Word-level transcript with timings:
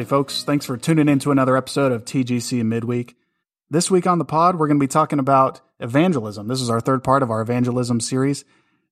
Howdy, 0.00 0.08
folks. 0.08 0.44
Thanks 0.44 0.64
for 0.64 0.78
tuning 0.78 1.10
in 1.10 1.18
to 1.18 1.30
another 1.30 1.58
episode 1.58 1.92
of 1.92 2.06
TGC 2.06 2.64
Midweek. 2.64 3.16
This 3.68 3.90
week 3.90 4.06
on 4.06 4.16
the 4.16 4.24
pod, 4.24 4.56
we're 4.56 4.66
going 4.66 4.78
to 4.78 4.82
be 4.82 4.88
talking 4.88 5.18
about 5.18 5.60
evangelism. 5.78 6.48
This 6.48 6.62
is 6.62 6.70
our 6.70 6.80
third 6.80 7.04
part 7.04 7.22
of 7.22 7.30
our 7.30 7.42
evangelism 7.42 8.00
series. 8.00 8.46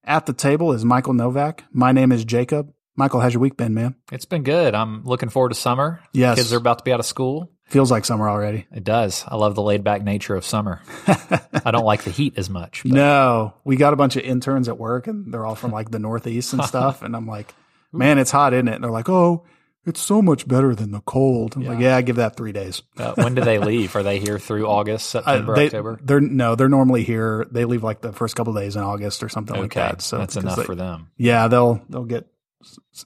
At 0.04 0.26
the 0.26 0.34
table 0.34 0.70
is 0.74 0.84
Michael 0.84 1.14
Novak. 1.14 1.64
My 1.72 1.92
name 1.92 2.12
is 2.12 2.26
Jacob. 2.26 2.74
Michael, 2.94 3.20
how's 3.20 3.32
your 3.32 3.40
week 3.40 3.56
been, 3.56 3.72
man? 3.72 3.94
It's 4.12 4.26
been 4.26 4.42
good. 4.42 4.74
I'm 4.74 5.02
looking 5.04 5.30
forward 5.30 5.48
to 5.48 5.54
summer. 5.54 6.02
Yes. 6.12 6.36
Kids 6.36 6.52
are 6.52 6.58
about 6.58 6.76
to 6.80 6.84
be 6.84 6.92
out 6.92 7.00
of 7.00 7.06
school. 7.06 7.52
Feels 7.64 7.90
like 7.90 8.04
summer 8.04 8.28
already. 8.28 8.66
It 8.70 8.84
does. 8.84 9.24
I 9.26 9.36
love 9.36 9.54
the 9.54 9.62
laid 9.62 9.82
back 9.82 10.02
nature 10.02 10.34
of 10.36 10.44
summer. 10.44 10.82
I 11.06 11.70
don't 11.70 11.86
like 11.86 12.02
the 12.02 12.10
heat 12.10 12.34
as 12.36 12.50
much. 12.50 12.82
but- 12.82 12.92
No, 12.92 13.54
we 13.64 13.76
got 13.76 13.94
a 13.94 13.96
bunch 13.96 14.16
of 14.16 14.24
interns 14.24 14.68
at 14.68 14.76
work 14.76 15.06
and 15.06 15.32
they're 15.32 15.46
all 15.46 15.54
from 15.54 15.70
like 15.72 15.90
the 15.90 16.00
Northeast 16.00 16.52
and 16.52 16.62
stuff. 16.64 17.00
And 17.00 17.16
I'm 17.16 17.26
like, 17.26 17.54
man, 17.94 18.18
it's 18.18 18.30
hot, 18.30 18.52
isn't 18.52 18.68
it? 18.68 18.74
And 18.74 18.84
they're 18.84 18.90
like, 18.90 19.08
oh, 19.08 19.46
it's 19.88 20.00
so 20.00 20.22
much 20.22 20.46
better 20.46 20.74
than 20.74 20.92
the 20.92 21.00
cold. 21.00 21.56
I'm 21.56 21.64
like, 21.64 21.80
yeah, 21.80 21.96
I 21.96 22.02
give 22.02 22.16
that 22.16 22.36
three 22.36 22.52
days. 22.52 22.82
Uh, 22.96 23.14
when 23.16 23.34
do 23.34 23.42
they 23.42 23.58
leave? 23.58 23.96
Are 23.96 24.02
they 24.02 24.18
here 24.20 24.38
through 24.38 24.66
August, 24.66 25.14
Uh, 25.16 25.20
September, 25.22 25.54
they, 25.56 25.66
October? 25.66 25.98
They're 26.02 26.20
no, 26.20 26.54
they're 26.54 26.68
normally 26.68 27.02
here. 27.04 27.46
They 27.50 27.64
leave 27.64 27.82
like 27.82 28.00
the 28.00 28.12
first 28.12 28.36
couple 28.36 28.52
days 28.54 28.76
in 28.76 28.82
August 28.82 29.22
or 29.22 29.28
something 29.28 29.56
like 29.56 29.76
Okay, 29.76 29.80
that. 29.80 30.02
So 30.02 30.18
that's 30.18 30.36
enough 30.36 30.56
they- 30.56 30.64
for 30.64 30.74
them. 30.74 31.10
Yeah, 31.16 31.48
they'll 31.48 31.82
they'll 31.88 32.04
get 32.04 32.26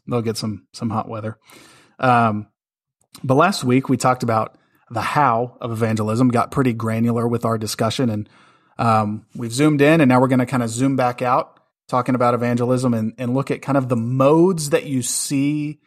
they'll 0.07 0.23
get 0.23 0.37
some 0.37 0.67
some 0.73 0.91
hot 0.91 1.09
weather. 1.09 1.39
Um, 1.98 2.48
but 3.23 3.34
last 3.34 3.65
week 3.65 3.89
we 3.89 3.97
talked 3.97 4.23
about 4.23 4.56
the 4.91 5.01
how 5.01 5.56
of 5.61 5.71
evangelism. 5.73 6.28
Got 6.28 6.51
pretty 6.51 6.73
granular 6.73 7.27
with 7.28 7.45
our 7.45 7.59
discussion, 7.59 8.11
and 8.11 8.28
um, 8.78 9.27
we've 9.34 9.53
zoomed 9.53 9.81
in, 9.81 10.01
and 10.01 10.09
now 10.09 10.21
we're 10.21 10.28
going 10.28 10.39
to 10.39 10.47
kind 10.47 10.62
of 10.62 10.71
zoom 10.71 10.97
back 10.97 11.23
out, 11.23 11.61
talking 11.89 12.15
about 12.15 12.34
evangelism, 12.34 12.93
and 12.95 13.12
and 13.19 13.34
look 13.34 13.51
at 13.51 13.62
kind 13.62 13.78
of 13.78 13.89
the 13.89 13.97
modes 13.97 14.71
that 14.71 14.84
you 14.84 15.03
see 15.03 15.78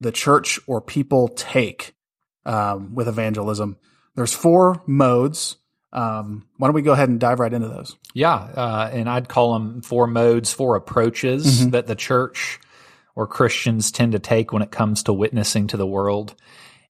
the 0.00 0.12
church 0.12 0.60
or 0.66 0.80
people 0.80 1.28
take 1.28 1.94
um, 2.44 2.94
with 2.94 3.08
evangelism. 3.08 3.76
There's 4.14 4.32
four 4.34 4.82
modes. 4.86 5.56
Um, 5.92 6.46
why 6.58 6.68
don't 6.68 6.74
we 6.74 6.82
go 6.82 6.92
ahead 6.92 7.08
and 7.08 7.20
dive 7.20 7.40
right 7.40 7.52
into 7.52 7.68
those? 7.68 7.96
Yeah, 8.14 8.34
uh, 8.34 8.90
and 8.92 9.08
I'd 9.08 9.28
call 9.28 9.54
them 9.54 9.82
four 9.82 10.06
modes, 10.06 10.52
four 10.52 10.76
approaches 10.76 11.60
Mm-hmm. 11.60 11.70
that 11.70 11.86
the 11.86 11.94
church 11.94 12.60
or 13.14 13.26
Christians 13.26 13.90
tend 13.90 14.12
to 14.12 14.18
take 14.18 14.52
when 14.52 14.62
it 14.62 14.70
comes 14.70 15.04
to 15.04 15.12
witnessing 15.12 15.68
to 15.68 15.76
the 15.76 15.86
world. 15.86 16.34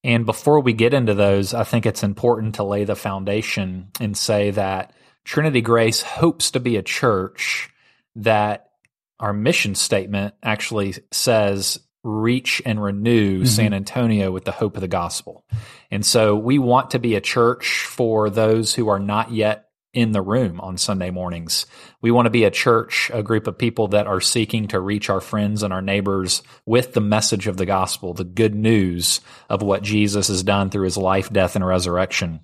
And 0.03 0.27
before 0.27 0.61
we 0.61 0.73
get 0.73 0.95
into 0.95 1.15
those, 1.15 1.55
I 1.55 1.65
think 1.65 1.87
it's 1.87 2.03
important 2.03 2.57
to 2.57 2.65
lay 2.65 2.85
the 2.85 2.97
foundation 2.97 3.91
and 4.01 4.17
say 4.17 4.51
that 4.53 4.93
Trinity 5.25 5.61
Grace 5.61 6.03
hopes 6.03 6.53
to 6.53 6.61
be 6.61 6.77
a 6.77 6.83
church 6.83 7.71
that 8.17 8.71
our 9.19 9.33
mission 9.33 9.75
statement 9.75 10.35
actually 10.43 10.95
says 11.13 11.81
reach 12.07 12.63
and 12.65 12.83
renew 12.83 13.39
mm-hmm. 13.39 13.47
San 13.47 13.75
Antonio 13.75 14.31
with 14.31 14.45
the 14.45 14.53
hope 14.53 14.77
of 14.77 14.81
the 14.81 14.89
gospel. 14.89 15.45
And 15.91 16.07
so 16.07 16.37
we 16.37 16.59
want 16.59 16.93
to 16.93 16.99
be 16.99 17.15
a 17.17 17.21
church 17.21 17.85
for 17.85 18.31
those 18.31 18.75
who 18.75 18.89
are 18.89 18.99
not 18.99 19.33
yet 19.33 19.65
in 19.93 20.13
the 20.13 20.23
room 20.23 20.61
on 20.61 20.77
Sunday 20.77 21.11
mornings. 21.11 21.65
We 22.03 22.11
want 22.11 22.27
to 22.27 22.31
be 22.31 22.45
a 22.45 22.51
church, 22.51 23.11
a 23.15 23.23
group 23.23 23.47
of 23.47 23.57
people 23.57 23.89
that 23.89 24.07
are 24.07 24.21
seeking 24.21 24.69
to 24.69 24.79
reach 24.79 25.09
our 25.09 25.23
friends 25.23 25.63
and 25.63 25.73
our 25.73 25.81
neighbors 25.81 26.43
with 26.67 26.93
the 26.93 27.01
message 27.01 27.47
of 27.47 27.57
the 27.57 27.67
gospel, 27.67 28.13
the 28.13 28.25
good 28.25 28.55
news 28.55 29.21
of 29.49 29.63
what 29.63 29.83
Jesus 29.83 30.29
has 30.29 30.43
done 30.43 30.69
through 30.69 30.85
his 30.85 30.99
life, 30.99 31.33
death, 31.33 31.57
and 31.57 31.67
resurrection. 31.67 32.41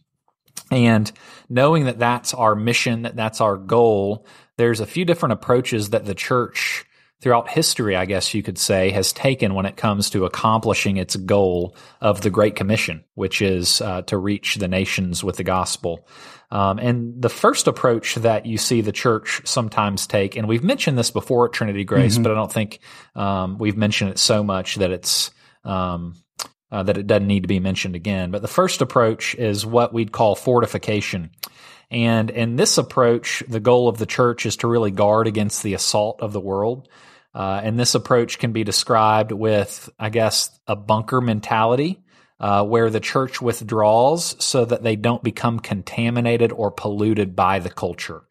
And 0.70 1.12
knowing 1.50 1.84
that 1.84 1.98
that's 1.98 2.32
our 2.32 2.54
mission, 2.54 3.02
that 3.02 3.16
that's 3.16 3.42
our 3.42 3.58
goal, 3.58 4.26
there's 4.56 4.80
a 4.80 4.86
few 4.86 5.04
different 5.04 5.34
approaches 5.34 5.90
that 5.90 6.06
the 6.06 6.14
church 6.14 6.86
throughout 7.22 7.48
history, 7.48 7.94
I 7.94 8.04
guess 8.04 8.34
you 8.34 8.42
could 8.42 8.58
say, 8.58 8.90
has 8.90 9.12
taken 9.12 9.54
when 9.54 9.64
it 9.64 9.76
comes 9.76 10.10
to 10.10 10.24
accomplishing 10.24 10.96
its 10.96 11.14
goal 11.14 11.76
of 12.00 12.20
the 12.20 12.30
Great 12.30 12.56
Commission, 12.56 13.04
which 13.14 13.40
is 13.40 13.80
uh, 13.80 14.02
to 14.02 14.18
reach 14.18 14.56
the 14.56 14.66
nations 14.66 15.22
with 15.22 15.36
the 15.36 15.44
gospel. 15.44 16.06
Um, 16.50 16.78
and 16.78 17.22
the 17.22 17.30
first 17.30 17.68
approach 17.68 18.16
that 18.16 18.44
you 18.44 18.58
see 18.58 18.80
the 18.80 18.92
church 18.92 19.40
sometimes 19.44 20.06
take, 20.06 20.36
and 20.36 20.48
we've 20.48 20.64
mentioned 20.64 20.98
this 20.98 21.12
before 21.12 21.46
at 21.46 21.52
Trinity 21.52 21.84
Grace, 21.84 22.18
but 22.18 22.32
I 22.32 22.34
don't 22.34 22.52
think 22.52 22.80
um, 23.14 23.56
we've 23.56 23.76
mentioned 23.76 24.10
it 24.10 24.18
so 24.18 24.42
much 24.42 24.74
that 24.76 24.90
it's 24.90 25.30
um, 25.64 26.16
uh, 26.72 26.82
that 26.82 26.98
it 26.98 27.06
doesn't 27.06 27.26
need 27.26 27.42
to 27.42 27.48
be 27.48 27.60
mentioned 27.60 27.94
again. 27.94 28.32
But 28.32 28.42
the 28.42 28.48
first 28.48 28.82
approach 28.82 29.34
is 29.36 29.64
what 29.64 29.94
we'd 29.94 30.10
call 30.10 30.34
fortification. 30.34 31.30
And 31.90 32.30
in 32.30 32.56
this 32.56 32.78
approach, 32.78 33.44
the 33.46 33.60
goal 33.60 33.88
of 33.88 33.98
the 33.98 34.06
church 34.06 34.46
is 34.46 34.56
to 34.58 34.66
really 34.66 34.90
guard 34.90 35.26
against 35.26 35.62
the 35.62 35.74
assault 35.74 36.20
of 36.20 36.32
the 36.32 36.40
world. 36.40 36.88
Uh, 37.34 37.60
and 37.62 37.78
this 37.78 37.94
approach 37.94 38.38
can 38.38 38.53
be 38.53 38.65
described 38.65 39.32
with, 39.32 39.88
I 39.98 40.10
guess, 40.10 40.59
a 40.66 40.76
bunker 40.76 41.20
mentality, 41.20 42.03
uh, 42.38 42.65
where 42.65 42.91
the 42.91 43.00
church 43.00 43.41
withdraws 43.41 44.37
so 44.44 44.65
that 44.65 44.82
they 44.82 44.97
don't 44.97 45.22
become 45.22 45.60
contaminated 45.60 46.53
or 46.53 46.70
polluted 46.70 47.34
by 47.37 47.59
the 47.60 47.70
culture. 47.70 48.22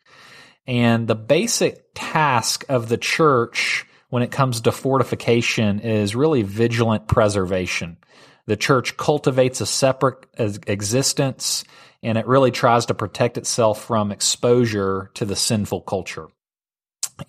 And 0.67 1.07
the 1.07 1.15
basic 1.15 1.85
task 1.95 2.65
of 2.69 2.89
the 2.89 2.97
church 2.97 3.85
when 4.09 4.21
it 4.21 4.31
comes 4.31 4.61
to 4.61 4.71
fortification 4.71 5.79
is 5.79 6.15
really 6.15 6.43
vigilant 6.43 7.07
preservation. 7.07 7.97
The 8.45 8.57
church 8.57 8.97
cultivates 8.97 9.61
a 9.61 9.65
separate 9.65 10.25
existence 10.37 11.63
and 12.03 12.17
it 12.17 12.27
really 12.27 12.51
tries 12.51 12.87
to 12.87 12.93
protect 12.93 13.37
itself 13.37 13.83
from 13.83 14.11
exposure 14.11 15.11
to 15.13 15.25
the 15.25 15.35
sinful 15.35 15.81
culture. 15.81 16.27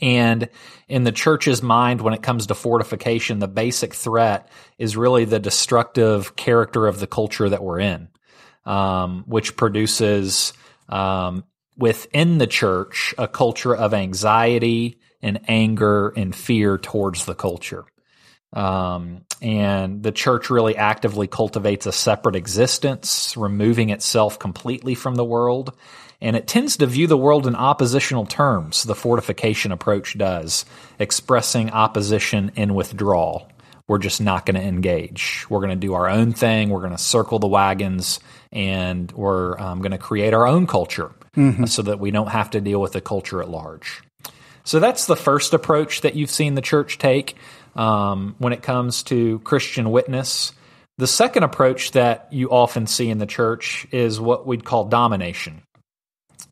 And 0.01 0.49
in 0.89 1.05
the 1.05 1.13
church's 1.13 1.63
mind, 1.63 2.01
when 2.01 2.15
it 2.15 2.23
comes 2.23 2.47
to 2.47 2.55
fortification, 2.55 3.39
the 3.39 3.49
basic 3.49 3.95
threat 3.95 4.49
is 4.79 4.97
really 4.97 5.25
the 5.25 5.39
destructive 5.39 6.37
character 6.37 6.87
of 6.87 7.01
the 7.01 7.07
culture 7.07 7.49
that 7.49 7.63
we're 7.63 7.81
in, 7.81 8.09
um, 8.65 9.25
which 9.27 9.57
produces 9.57 10.53
um, 10.89 11.45
within 11.77 12.39
the 12.39 12.47
church 12.47 13.15
a 13.19 13.29
culture 13.29 13.75
of 13.75 13.95
anxiety 13.95 14.99
and 15.21 15.41
anger 15.49 16.09
and 16.09 16.35
fear 16.35 16.79
towards 16.79 17.25
the 17.25 17.35
culture. 17.35 17.85
Um, 18.53 19.25
and 19.41 20.03
the 20.03 20.13
church 20.13 20.51
really 20.51 20.77
actively 20.77 21.27
cultivates 21.27 21.87
a 21.87 21.93
separate 21.93 22.37
existence, 22.37 23.35
removing 23.37 23.91
itself 23.91 24.39
completely 24.39 24.95
from 24.95 25.15
the 25.15 25.25
world. 25.25 25.75
And 26.23 26.37
it 26.37 26.47
tends 26.47 26.77
to 26.77 26.87
view 26.87 27.09
the 27.09 27.17
world 27.17 27.49
in 27.49 27.57
oppositional 27.57 28.27
terms, 28.27 28.85
the 28.85 28.95
fortification 28.95 29.73
approach 29.73 30.17
does, 30.17 30.65
expressing 31.01 31.71
opposition 31.71 32.53
in 32.55 32.75
withdrawal. 32.75 33.51
We're 33.89 33.99
just 33.99 34.21
not 34.21 34.47
going 34.47 34.55
to 34.55 34.63
engage. 34.63 35.45
We're 35.51 35.59
going 35.59 35.71
to 35.71 35.77
do 35.77 35.95
our 35.95 36.09
own 36.09 36.33
thing. 36.33 36.71
We're 36.71 36.81
going 36.81 36.93
to 36.93 36.99
circle 36.99 37.41
the 37.41 37.49
wagons 37.49 38.21
and 38.53 39.11
we're 39.11 39.59
um, 39.59 39.81
going 39.81 39.91
to 39.91 39.99
create 39.99 40.33
our 40.33 40.47
own 40.47 40.69
culture 40.69 41.13
so 41.67 41.83
that 41.83 41.99
we 41.99 42.13
don't 42.13 42.29
have 42.29 42.51
to 42.51 42.61
deal 42.61 42.81
with 42.81 42.93
the 42.93 43.01
culture 43.01 43.43
at 43.43 43.51
large. 43.51 44.01
So 44.63 44.79
that's 44.79 45.07
the 45.07 45.17
first 45.17 45.53
approach 45.55 46.03
that 46.03 46.15
you've 46.15 46.31
seen 46.31 46.55
the 46.55 46.63
church 46.63 46.99
take 46.99 47.35
um, 47.75 48.37
when 48.39 48.53
it 48.53 48.63
comes 48.63 49.03
to 49.05 49.41
Christian 49.41 49.91
witness. 49.91 50.53
The 50.99 51.09
second 51.09 51.43
approach 51.43 51.93
that 51.93 52.29
you 52.31 52.51
often 52.51 52.87
see 52.87 53.11
in 53.11 53.19
the 53.19 53.27
church 53.27 53.89
is 53.91 54.21
what 54.21 54.47
we'd 54.47 54.65
call 54.65 54.85
domination. 54.85 55.63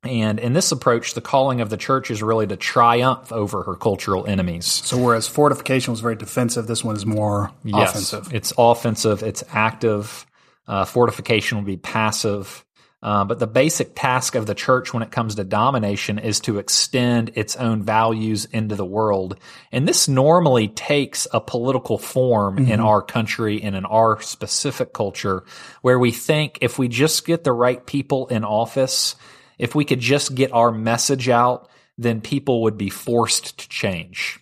And 0.02 0.38
in 0.38 0.54
this 0.54 0.72
approach, 0.72 1.12
the 1.12 1.20
calling 1.20 1.60
of 1.60 1.68
the 1.68 1.76
church 1.76 2.10
is 2.10 2.22
really 2.22 2.46
to 2.46 2.56
triumph 2.56 3.32
over 3.32 3.62
her 3.64 3.74
cultural 3.74 4.26
enemies. 4.26 4.64
So 4.64 4.96
whereas 4.96 5.28
fortification 5.28 5.92
was 5.92 6.00
very 6.00 6.16
defensive, 6.16 6.66
this 6.66 6.82
one 6.82 6.96
is 6.96 7.04
more 7.04 7.50
Yes, 7.64 7.90
offensive. 7.90 8.34
It's 8.34 8.52
offensive. 8.56 9.22
It's 9.22 9.44
active. 9.50 10.26
Uh, 10.66 10.86
fortification 10.86 11.58
will 11.58 11.66
be 11.66 11.76
passive. 11.76 12.64
Uh, 13.02 13.24
but 13.24 13.38
the 13.38 13.46
basic 13.46 13.94
task 13.94 14.34
of 14.34 14.44
the 14.44 14.54
church 14.54 14.92
when 14.92 15.02
it 15.02 15.10
comes 15.10 15.34
to 15.34 15.44
domination 15.44 16.18
is 16.18 16.40
to 16.40 16.58
extend 16.58 17.30
its 17.34 17.56
own 17.56 17.82
values 17.82 18.44
into 18.46 18.74
the 18.76 18.84
world. 18.84 19.38
And 19.72 19.88
this 19.88 20.06
normally 20.06 20.68
takes 20.68 21.26
a 21.32 21.40
political 21.40 21.96
form 21.96 22.58
in 22.58 22.78
our 22.80 23.00
country 23.00 23.62
and 23.62 23.74
in 23.74 23.86
our 23.86 24.20
specific 24.20 24.92
culture 24.92 25.44
where 25.80 25.98
we 25.98 26.10
think 26.10 26.58
if 26.60 26.78
we 26.78 26.88
just 26.88 27.26
get 27.26 27.42
the 27.42 27.52
right 27.52 27.84
people 27.84 28.26
in 28.26 28.44
office, 28.44 29.16
if 29.60 29.74
we 29.74 29.84
could 29.84 30.00
just 30.00 30.34
get 30.34 30.52
our 30.52 30.72
message 30.72 31.28
out, 31.28 31.68
then 31.98 32.22
people 32.22 32.62
would 32.62 32.78
be 32.78 32.88
forced 32.88 33.58
to 33.58 33.68
change. 33.68 34.40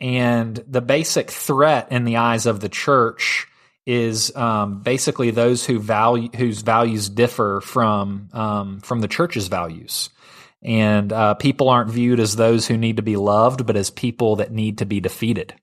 And 0.00 0.56
the 0.66 0.80
basic 0.80 1.30
threat 1.30 1.92
in 1.92 2.04
the 2.04 2.16
eyes 2.16 2.46
of 2.46 2.58
the 2.58 2.68
church 2.68 3.46
is 3.86 4.34
um, 4.34 4.82
basically 4.82 5.30
those 5.30 5.64
who 5.64 5.78
value 5.78 6.30
whose 6.36 6.62
values 6.62 7.08
differ 7.08 7.60
from 7.62 8.28
um, 8.32 8.80
from 8.80 9.00
the 9.00 9.08
church's 9.08 9.46
values. 9.46 10.10
And 10.62 11.12
uh, 11.12 11.34
people 11.34 11.68
aren't 11.68 11.90
viewed 11.90 12.18
as 12.18 12.34
those 12.34 12.66
who 12.66 12.76
need 12.76 12.96
to 12.96 13.02
be 13.02 13.16
loved, 13.16 13.66
but 13.66 13.76
as 13.76 13.90
people 13.90 14.36
that 14.36 14.50
need 14.50 14.78
to 14.78 14.86
be 14.86 14.98
defeated, 14.98 15.54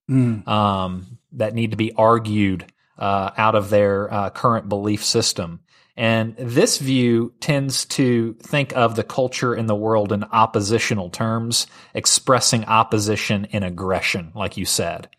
um, 0.48 1.18
that 1.34 1.54
need 1.54 1.72
to 1.72 1.78
be 1.78 1.92
argued 1.92 2.72
uh, 2.98 3.32
out 3.36 3.56
of 3.56 3.70
their 3.70 4.14
uh, 4.14 4.30
current 4.30 4.70
belief 4.70 5.04
system. 5.04 5.60
And 6.02 6.36
this 6.36 6.80
view 6.80 7.32
tends 7.42 7.86
to 7.86 8.34
think 8.42 8.76
of 8.76 8.96
the 8.96 9.04
culture 9.04 9.54
in 9.54 9.68
the 9.68 9.76
world 9.76 10.12
in 10.12 10.24
oppositional 10.24 11.12
terms, 11.12 11.68
expressing 11.94 12.66
opposition 12.66 13.46
in 13.52 13.62
aggression, 13.62 14.32
like 14.34 14.58
you 14.58 14.66
said. 14.66 15.10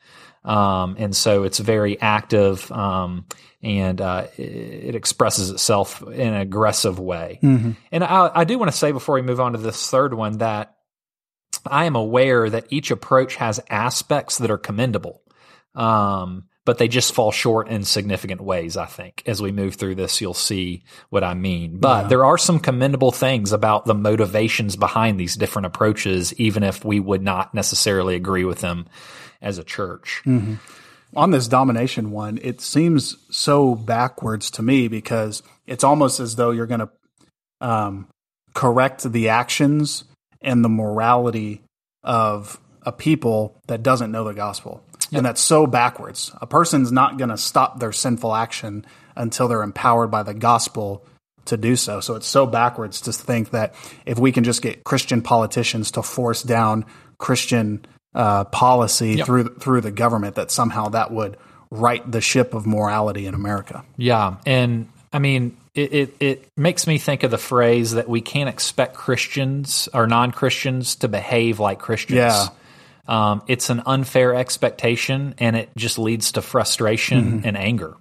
Um, 0.44 0.96
and 0.98 1.14
so 1.14 1.44
it's 1.44 1.60
very 1.60 2.00
active 2.00 2.68
um, 2.72 3.26
and 3.62 4.00
uh, 4.00 4.26
it 4.36 4.96
expresses 4.96 5.50
itself 5.50 6.02
in 6.02 6.34
an 6.34 6.40
aggressive 6.40 6.98
way. 6.98 7.38
Mm-hmm. 7.40 7.70
And 7.92 8.02
I, 8.02 8.32
I 8.34 8.42
do 8.42 8.58
want 8.58 8.72
to 8.72 8.76
say 8.76 8.90
before 8.90 9.14
we 9.14 9.22
move 9.22 9.38
on 9.38 9.52
to 9.52 9.58
this 9.58 9.88
third 9.88 10.14
one 10.14 10.38
that 10.38 10.74
I 11.64 11.84
am 11.84 11.94
aware 11.94 12.50
that 12.50 12.66
each 12.70 12.90
approach 12.90 13.36
has 13.36 13.60
aspects 13.70 14.38
that 14.38 14.50
are 14.50 14.58
commendable. 14.58 15.22
Um, 15.76 16.48
but 16.64 16.78
they 16.78 16.86
just 16.88 17.12
fall 17.12 17.32
short 17.32 17.68
in 17.68 17.84
significant 17.84 18.40
ways, 18.40 18.76
I 18.76 18.86
think. 18.86 19.22
As 19.26 19.42
we 19.42 19.50
move 19.50 19.74
through 19.74 19.96
this, 19.96 20.20
you'll 20.20 20.34
see 20.34 20.84
what 21.10 21.24
I 21.24 21.34
mean. 21.34 21.78
But 21.78 22.02
Yeah. 22.02 22.08
there 22.08 22.24
are 22.24 22.38
some 22.38 22.60
commendable 22.60 23.10
things 23.10 23.52
about 23.52 23.84
the 23.84 23.94
motivations 23.94 24.76
behind 24.76 25.18
these 25.18 25.34
different 25.36 25.66
approaches, 25.66 26.32
even 26.34 26.62
if 26.62 26.84
we 26.84 27.00
would 27.00 27.22
not 27.22 27.52
necessarily 27.52 28.14
agree 28.14 28.44
with 28.44 28.60
them 28.60 28.86
as 29.40 29.58
a 29.58 29.64
church. 29.64 30.22
on 31.14 31.30
this 31.30 31.48
domination 31.48 32.10
one, 32.10 32.38
it 32.42 32.60
seems 32.60 33.16
so 33.30 33.74
backwards 33.74 34.50
to 34.52 34.62
me 34.62 34.88
because 34.88 35.42
it's 35.66 35.84
almost 35.84 36.20
as 36.20 36.36
though 36.36 36.52
you're 36.52 36.66
going 36.66 36.80
to 36.80 36.90
um, 37.60 38.08
correct 38.54 39.02
the 39.12 39.28
actions 39.28 40.04
and 40.40 40.64
the 40.64 40.68
morality 40.68 41.62
of 42.02 42.58
a 42.82 42.92
people 42.92 43.60
that 43.66 43.82
doesn't 43.82 44.10
know 44.10 44.24
the 44.24 44.32
gospel. 44.32 44.82
And 45.18 45.26
that's 45.26 45.40
so 45.40 45.66
backwards. 45.66 46.30
A 46.40 46.46
person's 46.46 46.90
not 46.92 47.18
going 47.18 47.30
to 47.30 47.36
stop 47.38 47.78
their 47.80 47.92
sinful 47.92 48.34
action 48.34 48.84
until 49.14 49.48
they're 49.48 49.62
empowered 49.62 50.10
by 50.10 50.22
the 50.22 50.34
gospel 50.34 51.04
to 51.46 51.56
do 51.56 51.76
so. 51.76 52.00
So 52.00 52.14
it's 52.14 52.26
so 52.26 52.46
backwards 52.46 53.02
to 53.02 53.12
think 53.12 53.50
that 53.50 53.74
if 54.06 54.18
we 54.18 54.32
can 54.32 54.44
just 54.44 54.62
get 54.62 54.84
Christian 54.84 55.22
politicians 55.22 55.90
to 55.92 56.02
force 56.02 56.42
down 56.42 56.84
Christian 57.18 57.84
uh, 58.14 58.44
policy 58.44 59.14
Yep. 59.14 59.26
through 59.26 59.44
through 59.56 59.80
the 59.80 59.90
government, 59.90 60.36
that 60.36 60.50
somehow 60.50 60.88
that 60.90 61.10
would 61.10 61.36
right 61.70 62.08
the 62.10 62.20
ship 62.20 62.54
of 62.54 62.66
morality 62.66 63.26
in 63.26 63.34
America. 63.34 63.84
Yeah, 63.96 64.36
and 64.46 64.88
I 65.12 65.18
mean, 65.18 65.56
it, 65.74 65.92
it, 65.92 66.16
it 66.20 66.48
makes 66.56 66.86
me 66.86 66.98
think 66.98 67.22
of 67.22 67.30
the 67.30 67.38
phrase 67.38 67.92
that 67.92 68.08
we 68.08 68.20
can't 68.20 68.48
expect 68.48 68.94
Christians 68.94 69.88
or 69.94 70.06
non 70.06 70.30
Christians 70.30 70.96
to 70.96 71.08
behave 71.08 71.58
like 71.60 71.78
Christians. 71.78 72.18
Yeah. 72.18 72.46
Um, 73.08 73.42
it's 73.48 73.68
an 73.70 73.82
unfair 73.84 74.34
expectation, 74.34 75.34
and 75.38 75.56
it 75.56 75.70
just 75.76 75.98
leads 75.98 76.32
to 76.32 76.42
frustration 76.42 77.42
and 77.44 77.56
anger. 77.56 77.96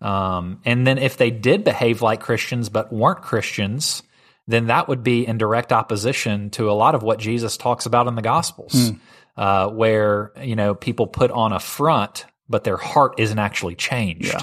Um, 0.00 0.60
and 0.64 0.86
then 0.86 0.98
if 0.98 1.16
they 1.18 1.30
did 1.30 1.62
behave 1.62 2.00
like 2.00 2.20
Christians 2.20 2.68
but 2.70 2.92
weren't 2.92 3.20
Christians, 3.20 4.02
then 4.46 4.68
that 4.68 4.88
would 4.88 5.02
be 5.02 5.26
in 5.26 5.38
direct 5.38 5.72
opposition 5.72 6.50
to 6.50 6.70
a 6.70 6.72
lot 6.72 6.94
of 6.94 7.02
what 7.02 7.18
Jesus 7.18 7.56
talks 7.56 7.86
about 7.86 8.06
in 8.06 8.14
the 8.14 8.22
Gospels, 8.22 8.92
uh, 9.36 9.68
where 9.68 10.32
you 10.42 10.56
know 10.56 10.74
people 10.74 11.06
put 11.06 11.30
on 11.30 11.52
a 11.52 11.60
front, 11.60 12.24
but 12.48 12.64
their 12.64 12.78
heart 12.78 13.20
isn't 13.20 13.38
actually 13.38 13.74
changed. 13.74 14.32
Yeah. 14.32 14.42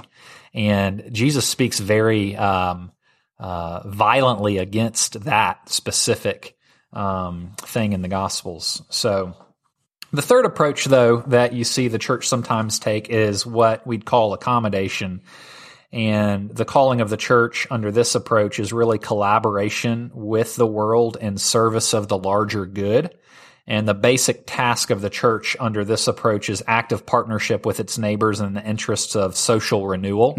And 0.54 1.10
Jesus 1.12 1.48
speaks 1.48 1.80
very 1.80 2.36
um, 2.36 2.92
uh, 3.40 3.82
violently 3.88 4.60
against 4.60 5.24
that 5.26 5.70
specific 5.70 6.56
um, 6.94 7.54
thing 7.58 7.94
in 7.94 8.02
the 8.02 8.08
Gospels. 8.10 8.84
So. 8.90 9.36
The 10.14 10.22
third 10.22 10.46
approach, 10.46 10.86
though, 10.86 11.22
that 11.28 11.54
you 11.54 11.64
see 11.64 11.88
the 11.88 12.00
church 12.00 12.28
sometimes 12.28 12.80
take 12.80 13.10
is 13.10 13.46
what 13.46 13.86
we'd 13.86 14.06
call 14.06 14.34
accommodation. 14.34 15.22
And 15.92 16.50
the 16.50 16.66
calling 16.66 17.02
of 17.02 17.10
the 17.10 17.18
church 17.18 17.68
under 17.72 17.92
this 17.92 18.16
approach 18.16 18.60
is 18.60 18.74
really 18.74 19.00
collaboration 19.00 20.12
with 20.14 20.56
the 20.56 20.68
world 20.68 21.18
in 21.20 21.38
service 21.38 21.94
of 21.94 22.08
the 22.08 22.18
larger 22.18 22.66
good. 22.66 23.16
And 23.70 23.86
the 23.86 23.94
basic 23.94 24.44
task 24.46 24.92
of 24.92 25.02
the 25.02 25.10
church 25.10 25.58
under 25.60 25.84
this 25.84 26.08
approach 26.08 26.50
is 26.50 26.64
active 26.68 27.06
partnership 27.06 27.66
with 27.66 27.82
its 27.82 27.98
neighbors 27.98 28.40
in 28.40 28.54
the 28.54 28.66
interests 28.66 29.14
of 29.16 29.36
social 29.36 29.86
renewal. 29.86 30.36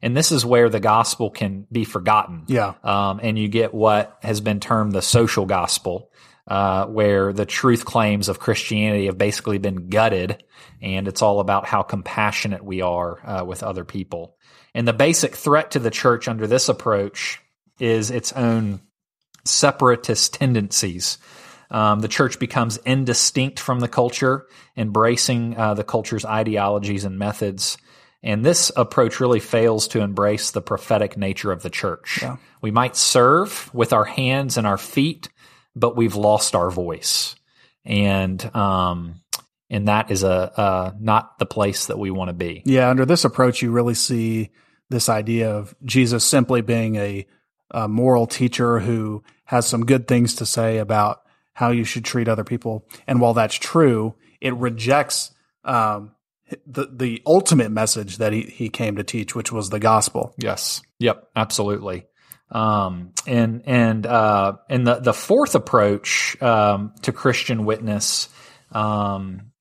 And 0.00 0.16
this 0.16 0.32
is 0.32 0.44
where 0.44 0.70
the 0.70 0.80
gospel 0.80 1.28
can 1.30 1.66
be 1.70 1.84
forgotten. 1.84 2.44
Yeah. 2.46 2.74
Um, 2.82 3.20
and 3.22 3.38
you 3.38 3.48
get 3.48 3.74
what 3.74 4.16
has 4.22 4.40
been 4.40 4.58
termed 4.58 4.92
the 4.92 5.02
social 5.02 5.44
gospel, 5.44 6.10
uh, 6.46 6.86
where 6.86 7.32
the 7.32 7.46
truth 7.46 7.84
claims 7.84 8.28
of 8.28 8.40
Christianity 8.40 9.06
have 9.06 9.18
basically 9.18 9.58
been 9.58 9.88
gutted, 9.88 10.42
and 10.80 11.06
it's 11.06 11.22
all 11.22 11.40
about 11.40 11.66
how 11.66 11.82
compassionate 11.82 12.64
we 12.64 12.82
are 12.82 13.18
uh, 13.24 13.44
with 13.44 13.62
other 13.62 13.84
people. 13.84 14.36
And 14.74 14.88
the 14.88 14.92
basic 14.92 15.36
threat 15.36 15.72
to 15.72 15.78
the 15.78 15.90
church 15.90 16.28
under 16.28 16.46
this 16.46 16.68
approach 16.68 17.40
is 17.78 18.10
its 18.10 18.32
own 18.32 18.80
separatist 19.44 20.34
tendencies. 20.34 21.18
Um, 21.70 22.00
the 22.00 22.08
church 22.08 22.38
becomes 22.38 22.76
indistinct 22.78 23.58
from 23.58 23.80
the 23.80 23.88
culture, 23.88 24.46
embracing 24.76 25.56
uh, 25.56 25.74
the 25.74 25.84
culture's 25.84 26.24
ideologies 26.24 27.04
and 27.04 27.18
methods. 27.18 27.78
And 28.22 28.44
this 28.44 28.70
approach 28.76 29.20
really 29.20 29.40
fails 29.40 29.88
to 29.88 30.00
embrace 30.00 30.50
the 30.50 30.60
prophetic 30.60 31.16
nature 31.16 31.50
of 31.50 31.62
the 31.62 31.70
church. 31.70 32.20
Yeah. 32.22 32.36
We 32.60 32.70
might 32.70 32.94
serve 32.94 33.72
with 33.74 33.92
our 33.92 34.04
hands 34.04 34.56
and 34.58 34.66
our 34.66 34.78
feet, 34.78 35.28
but 35.74 35.96
we've 35.96 36.14
lost 36.14 36.54
our 36.54 36.70
voice. 36.70 37.36
And 37.84 38.54
um, 38.54 39.22
and 39.70 39.88
that 39.88 40.10
is 40.10 40.22
a 40.22 40.60
uh, 40.60 40.92
not 41.00 41.38
the 41.38 41.46
place 41.46 41.86
that 41.86 41.98
we 41.98 42.10
want 42.10 42.28
to 42.28 42.34
be. 42.34 42.62
Yeah, 42.64 42.90
under 42.90 43.06
this 43.06 43.24
approach, 43.24 43.62
you 43.62 43.70
really 43.72 43.94
see 43.94 44.50
this 44.90 45.08
idea 45.08 45.50
of 45.50 45.74
Jesus 45.84 46.24
simply 46.24 46.60
being 46.60 46.96
a, 46.96 47.26
a 47.70 47.88
moral 47.88 48.26
teacher 48.26 48.78
who 48.78 49.24
has 49.44 49.66
some 49.66 49.86
good 49.86 50.06
things 50.06 50.36
to 50.36 50.46
say 50.46 50.78
about 50.78 51.22
how 51.54 51.70
you 51.70 51.84
should 51.84 52.04
treat 52.04 52.28
other 52.28 52.44
people. 52.44 52.86
And 53.06 53.20
while 53.20 53.34
that's 53.34 53.54
true, 53.54 54.14
it 54.40 54.54
rejects 54.54 55.32
um, 55.64 56.12
the 56.66 56.88
the 56.92 57.22
ultimate 57.26 57.70
message 57.70 58.18
that 58.18 58.32
he, 58.32 58.42
he 58.42 58.68
came 58.68 58.96
to 58.96 59.04
teach, 59.04 59.34
which 59.34 59.50
was 59.50 59.70
the 59.70 59.80
gospel. 59.80 60.34
Yes. 60.36 60.82
Yep. 60.98 61.30
Absolutely. 61.34 62.06
Um, 62.52 63.12
and 63.26 63.62
and 63.64 64.06
uh, 64.06 64.56
and 64.68 64.86
the 64.86 64.96
the 64.96 65.14
fourth 65.14 65.54
approach 65.54 66.40
um, 66.42 66.92
to 67.00 67.10
Christian 67.10 67.64
witness, 67.64 68.28
um, 68.72 69.52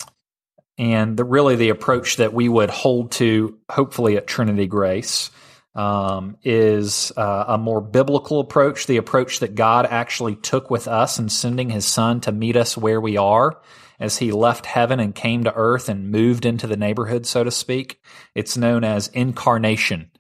and 0.77 1.15
the, 1.15 1.23
really 1.23 1.55
the 1.55 1.69
approach 1.69 2.17
that 2.17 2.33
we 2.33 2.49
would 2.49 2.69
hold 2.69 3.13
to, 3.13 3.57
hopefully 3.69 4.17
at 4.17 4.27
Trinity 4.27 4.67
Grace, 4.67 5.31
um, 5.73 6.35
is 6.43 7.13
uh, 7.15 7.45
a 7.47 7.57
more 7.57 7.79
biblical 7.79 8.41
approach. 8.41 8.87
The 8.87 8.97
approach 8.97 9.39
that 9.39 9.55
God 9.55 9.85
actually 9.85 10.35
took 10.35 10.69
with 10.69 10.89
us 10.89 11.17
in 11.17 11.29
sending 11.29 11.69
His 11.69 11.85
Son 11.85 12.19
to 12.21 12.33
meet 12.33 12.57
us 12.57 12.75
where 12.75 12.99
we 12.99 13.15
are, 13.15 13.61
as 14.01 14.17
He 14.17 14.33
left 14.33 14.65
heaven 14.65 14.99
and 14.99 15.15
came 15.15 15.45
to 15.45 15.53
earth 15.55 15.87
and 15.87 16.11
moved 16.11 16.45
into 16.45 16.67
the 16.67 16.75
neighborhood, 16.75 17.25
so 17.25 17.45
to 17.45 17.51
speak. 17.51 18.01
It's 18.35 18.57
known 18.57 18.83
as 18.83 19.07
incarnation 19.07 20.10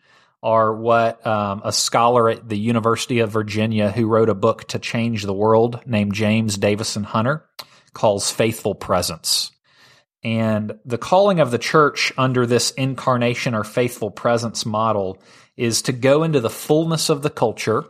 are 0.43 0.73
what 0.73 1.25
um, 1.25 1.61
a 1.63 1.71
scholar 1.71 2.29
at 2.29 2.49
the 2.49 2.57
University 2.57 3.19
of 3.19 3.31
Virginia 3.31 3.91
who 3.91 4.07
wrote 4.07 4.29
a 4.29 4.35
book 4.35 4.67
to 4.69 4.79
change 4.79 5.23
the 5.23 5.33
world 5.33 5.81
named 5.85 6.13
James 6.13 6.57
Davison 6.57 7.03
Hunter 7.03 7.45
calls 7.93 8.31
faithful 8.31 8.73
presence. 8.73 9.51
And 10.23 10.77
the 10.85 10.97
calling 10.97 11.39
of 11.39 11.51
the 11.51 11.57
church 11.57 12.13
under 12.17 12.45
this 12.45 12.71
incarnation 12.71 13.55
or 13.55 13.63
faithful 13.63 14.11
presence 14.11 14.65
model 14.65 15.21
is 15.57 15.81
to 15.83 15.91
go 15.91 16.23
into 16.23 16.39
the 16.39 16.49
fullness 16.49 17.09
of 17.09 17.21
the 17.21 17.29
culture, 17.29 17.85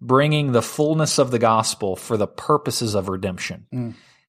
bringing 0.00 0.52
the 0.52 0.62
fullness 0.62 1.18
of 1.18 1.30
the 1.30 1.38
gospel 1.38 1.96
for 1.96 2.16
the 2.16 2.26
purposes 2.26 2.94
of 2.94 3.08
redemption. 3.08 3.66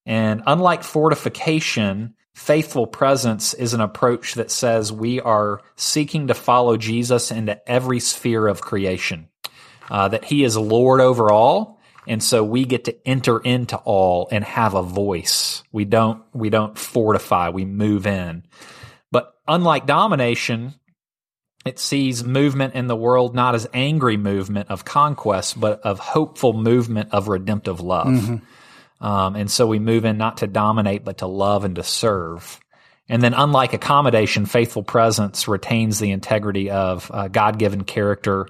And 0.05 0.43
unlike 0.47 0.83
fortification, 0.83 2.15
faithful 2.33 2.88
presence 2.88 3.53
is 3.53 3.73
an 3.73 3.81
approach 3.81 4.35
that 4.35 4.51
says 4.51 4.91
we 4.91 5.19
are 5.21 5.61
seeking 5.75 6.27
to 6.27 6.33
follow 6.33 6.77
Jesus 6.77 7.31
into 7.31 7.69
every 7.69 8.00
sphere 8.00 8.47
of 8.47 8.61
creation, 8.61 9.27
uh, 9.89 10.07
that 10.07 10.25
he 10.25 10.43
is 10.43 10.57
Lord 10.57 11.01
over 11.01 11.31
all. 11.31 11.79
And 12.07 12.23
so 12.23 12.43
we 12.43 12.65
get 12.65 12.85
to 12.85 13.07
enter 13.07 13.39
into 13.39 13.77
all 13.77 14.27
and 14.31 14.43
have 14.43 14.73
a 14.73 14.81
voice. 14.81 15.63
We 15.71 15.85
don't, 15.85 16.23
we 16.33 16.50
don't 16.50 16.77
fortify, 16.77 17.50
we 17.50 17.63
move 17.65 18.07
in. 18.07 18.43
But 19.11 19.33
unlike 19.47 19.85
domination, 19.85 20.73
it 21.63 21.77
sees 21.77 22.23
movement 22.23 22.73
in 22.73 22.88
the 22.88 22.95
world 22.95 23.35
not 23.35 23.53
as 23.53 23.67
angry 23.71 24.17
movement 24.17 24.71
of 24.71 24.83
conquest, 24.83 25.59
but 25.59 25.79
of 25.81 26.00
hopeful 26.00 26.53
movement 26.53 27.09
of 27.11 27.27
redemptive 27.27 27.81
love. 27.81 28.41
Um, 29.01 29.36
and 29.36 29.50
so 29.50 29.65
we 29.65 29.79
move 29.79 30.05
in 30.05 30.17
not 30.17 30.38
to 30.38 30.48
dominate, 30.48 31.03
but 31.03 31.17
to 31.17 31.27
love 31.27 31.65
and 31.65 31.75
to 31.75 31.84
serve. 31.84 32.60
And 33.10 33.22
then, 33.22 33.34
unlike 33.34 33.74
accommodation, 33.74 34.46
faithful 34.46 34.84
presence 34.84 35.48
retains 35.48 36.00
the 36.00 36.12
integrity 36.12 36.70
of 36.70 37.12
uh, 37.13 37.27
God 37.27 37.60
given 37.60 37.84
character 37.84 38.48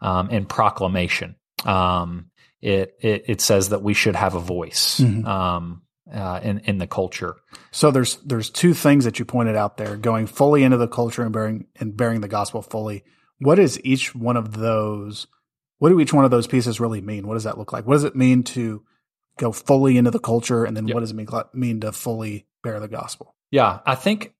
um, 0.00 0.28
and 0.30 0.48
proclamation. 0.48 1.36
Um, 1.64 2.30
it, 2.60 2.96
it, 3.00 3.24
it 3.26 3.40
says 3.40 3.70
that 3.70 3.82
we 3.82 3.94
should 3.94 4.14
have 4.14 4.34
a 4.34 4.40
voice 4.40 5.00
um, 5.00 5.82
uh, 6.12 6.40
in, 6.42 6.58
in 6.60 6.78
the 6.78 6.86
culture. 6.86 7.36
So 7.72 7.90
there's 7.90 8.16
there's 8.24 8.50
two 8.50 8.74
things 8.74 9.04
that 9.04 9.18
you 9.18 9.24
pointed 9.24 9.56
out 9.56 9.78
there: 9.78 9.96
going 9.96 10.26
fully 10.26 10.62
into 10.62 10.76
the 10.76 10.88
culture 10.88 11.22
and 11.22 11.32
bearing 11.32 11.66
and 11.80 11.96
bearing 11.96 12.20
the 12.20 12.28
gospel 12.28 12.62
fully. 12.62 13.04
what 13.38 13.58
is 13.58 13.80
each 13.82 14.14
one 14.14 14.36
of 14.36 14.56
those? 14.56 15.26
What 15.78 15.88
do 15.88 15.98
each 16.00 16.12
one 16.12 16.24
of 16.24 16.30
those 16.30 16.46
pieces 16.46 16.78
really 16.78 17.00
mean? 17.00 17.26
What 17.26 17.34
does 17.34 17.44
that 17.44 17.58
look 17.58 17.72
like? 17.72 17.86
What 17.86 17.94
does 17.94 18.04
it 18.04 18.14
mean 18.14 18.44
to 18.44 18.84
go 19.38 19.52
fully 19.52 19.96
into 19.96 20.10
the 20.10 20.18
culture, 20.18 20.64
and 20.64 20.76
then 20.76 20.86
Yep. 20.86 20.94
what 20.94 21.00
does 21.00 21.10
it 21.10 21.14
mean, 21.16 21.28
mean 21.52 21.80
to 21.80 21.92
fully 21.92 22.46
bear 22.62 22.80
the 22.80 22.88
gospel? 22.88 23.34
Yeah, 23.50 23.80
I 23.86 23.94
think 23.94 24.32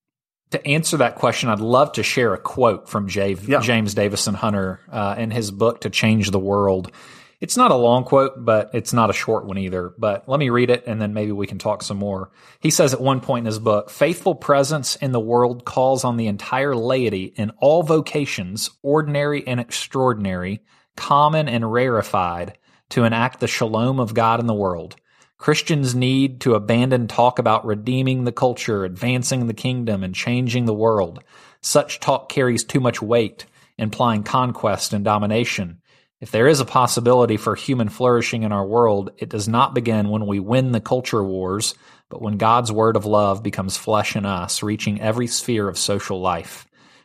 to 0.51 0.65
answer 0.67 0.97
that 0.99 1.17
question, 1.17 1.49
I'd 1.49 1.61
love 1.61 1.93
to 1.93 2.03
share 2.03 2.33
a 2.35 2.39
quote 2.39 2.89
from 2.89 3.09
Yeah. 3.09 3.61
James 3.61 3.95
Davison 3.95 4.35
Hunter 4.35 4.81
uh, 4.91 5.17
in 5.19 5.31
his 5.31 5.51
book 5.51 5.81
To 5.81 5.91
Change 5.91 6.31
the 6.31 6.39
World. 6.39 6.93
It's 7.41 7.57
not 7.57 7.73
a 7.73 7.77
long 7.77 8.05
quote, 8.05 8.33
but 8.43 8.71
it's 8.73 8.93
not 8.93 9.11
a 9.11 9.13
short 9.13 9.45
one 9.45 9.59
either. 9.59 9.93
But 9.99 10.29
let 10.29 10.39
me 10.39 10.49
read 10.51 10.71
it 10.71 10.85
and 10.87 11.03
then 11.03 11.13
maybe 11.13 11.33
we 11.33 11.47
can 11.47 11.59
talk 11.59 11.83
some 11.83 11.99
more. 11.99 12.31
He 12.61 12.71
says 12.71 12.95
at 12.95 13.01
one 13.01 13.21
point 13.21 13.43
in 13.43 13.47
his 13.47 13.59
book 13.59 13.91
faithful 13.91 14.35
presence 14.35 14.97
in 14.97 15.13
the 15.13 15.21
world 15.21 15.65
calls 15.65 16.05
on 16.05 16.17
the 16.17 16.29
entire 16.29 16.75
laity 16.75 17.25
in 17.37 17.51
all 17.59 17.83
vocations, 17.83 18.71
ordinary 18.83 19.47
and 19.47 19.61
extraordinary, 19.61 20.61
common 20.97 21.49
and 21.49 21.71
rarefied, 21.71 22.57
to 22.95 23.03
enact 23.03 23.41
the 23.41 23.49
shalom 23.49 23.99
of 23.99 24.15
God 24.15 24.39
in 24.39 24.47
the 24.47 24.55
world. 24.55 24.95
Christians 25.37 25.97
need 25.97 26.41
to 26.43 26.55
abandon 26.55 27.09
talk 27.09 27.41
about 27.41 27.67
redeeming 27.67 28.23
the 28.23 28.31
culture, 28.31 28.85
advancing 28.85 29.49
the 29.49 29.53
kingdom, 29.53 30.05
and 30.05 30.15
changing 30.15 30.67
the 30.67 30.73
world. 30.73 31.19
Such 31.61 31.99
talk 31.99 32.29
carries 32.29 32.63
too 32.63 32.79
much 32.79 33.03
weight, 33.03 33.47
implying 33.77 34.23
conquest 34.23 34.93
and 34.93 35.05
domination. 35.05 35.81
If 36.21 36.31
there 36.31 36.47
is 36.47 36.61
a 36.61 36.65
possibility 36.65 37.37
for 37.37 37.57
human 37.57 37.89
flourishing 37.89 38.45
in 38.45 38.53
our 38.53 38.65
world, 38.65 39.11
it 39.19 39.29
does 39.29 39.49
not 39.49 39.75
begin 39.75 40.09
when 40.09 40.29
we 40.29 40.39
win 40.39 40.71
the 40.71 40.81
culture 40.81 41.25
wars, 41.25 41.75
but 42.09 42.23
when 42.23 42.37
God's 42.37 42.71
word 42.71 42.95
of 42.95 43.07
love 43.07 43.43
becomes 43.43 43.77
flesh 43.77 44.15
in 44.15 44.25
us, 44.25 44.63
reaching 44.63 45.01
every 45.01 45.27
sphere 45.27 45.69
of 45.69 45.77
social 45.77 46.21
life. 46.21 46.65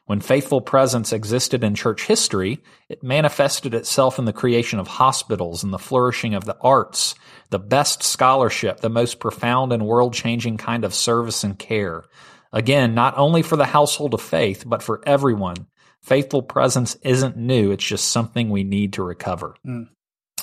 When 0.09 0.21
faithful 0.21 0.61
presence 0.61 1.13
existed 1.13 1.63
in 1.63 1.75
church 1.75 2.07
history, 2.07 2.63
it 2.89 3.03
manifested 3.03 3.75
itself 3.75 4.17
in 4.17 4.25
the 4.25 4.33
creation 4.33 4.79
of 4.79 4.87
hospitals 4.87 5.63
and 5.63 5.71
the 5.71 5.77
flourishing 5.77 6.33
of 6.33 6.45
the 6.45 6.57
arts, 6.61 7.13
the 7.51 7.59
best 7.59 8.01
scholarship, 8.01 8.79
the 8.79 8.89
most 8.89 9.19
profound 9.19 9.71
and 9.71 9.85
world 9.85 10.15
changing 10.15 10.57
kind 10.57 10.83
of 10.83 10.95
service 10.95 11.43
and 11.43 11.59
care. 11.59 12.05
Again, 12.51 12.95
not 12.95 13.19
only 13.19 13.43
for 13.43 13.55
the 13.55 13.67
household 13.67 14.15
of 14.15 14.21
faith, 14.23 14.63
but 14.65 14.81
for 14.81 14.99
everyone. 15.05 15.67
Faithful 16.01 16.41
presence 16.41 16.95
isn't 17.03 17.37
new, 17.37 17.69
it's 17.69 17.85
just 17.85 18.07
something 18.07 18.49
we 18.49 18.63
need 18.63 18.93
to 18.93 19.03
recover. 19.03 19.53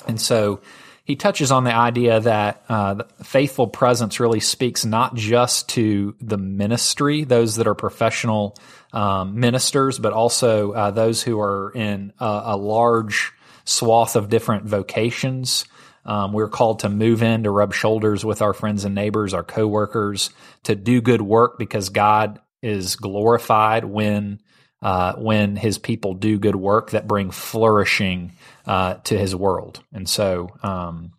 And 0.07 0.21
so 0.21 0.61
he 1.03 1.15
touches 1.15 1.51
on 1.51 1.63
the 1.63 1.73
idea 1.73 2.19
that 2.19 2.63
uh, 2.67 3.03
faithful 3.23 3.67
presence 3.67 4.19
really 4.19 4.41
speaks 4.41 4.85
not 4.85 5.15
just 5.15 5.69
to 5.69 6.15
the 6.19 6.37
ministry, 6.37 7.23
those 7.23 7.55
that 7.55 7.67
are 7.67 7.75
professional 7.75 8.57
um, 8.93 9.39
ministers, 9.39 9.99
but 9.99 10.13
also 10.13 10.71
uh, 10.71 10.91
those 10.91 11.21
who 11.23 11.39
are 11.39 11.71
in 11.75 12.13
a, 12.19 12.41
a 12.45 12.57
large 12.57 13.31
swath 13.65 14.15
of 14.15 14.29
different 14.29 14.65
vocations. 14.65 15.65
Um, 16.05 16.31
we're 16.31 16.47
called 16.47 16.79
to 16.79 16.89
move 16.89 17.21
in, 17.21 17.43
to 17.43 17.51
rub 17.51 17.73
shoulders 17.73 18.23
with 18.23 18.41
our 18.41 18.53
friends 18.53 18.85
and 18.85 18.95
neighbors, 18.95 19.33
our 19.33 19.43
coworkers, 19.43 20.29
to 20.63 20.75
do 20.75 21.01
good 21.01 21.21
work 21.21 21.59
because 21.59 21.89
God 21.89 22.39
is 22.61 22.95
glorified 22.95 23.83
when 23.83 24.39
uh, 24.81 25.13
when 25.15 25.55
His 25.55 25.77
people 25.77 26.13
do 26.13 26.39
good 26.39 26.55
work 26.55 26.91
that 26.91 27.07
bring 27.07 27.31
flourishing 27.31 28.33
uh, 28.65 28.95
to 29.05 29.17
His 29.17 29.35
world. 29.35 29.83
And 29.91 30.07
so, 30.07 30.49
um, 30.63 31.11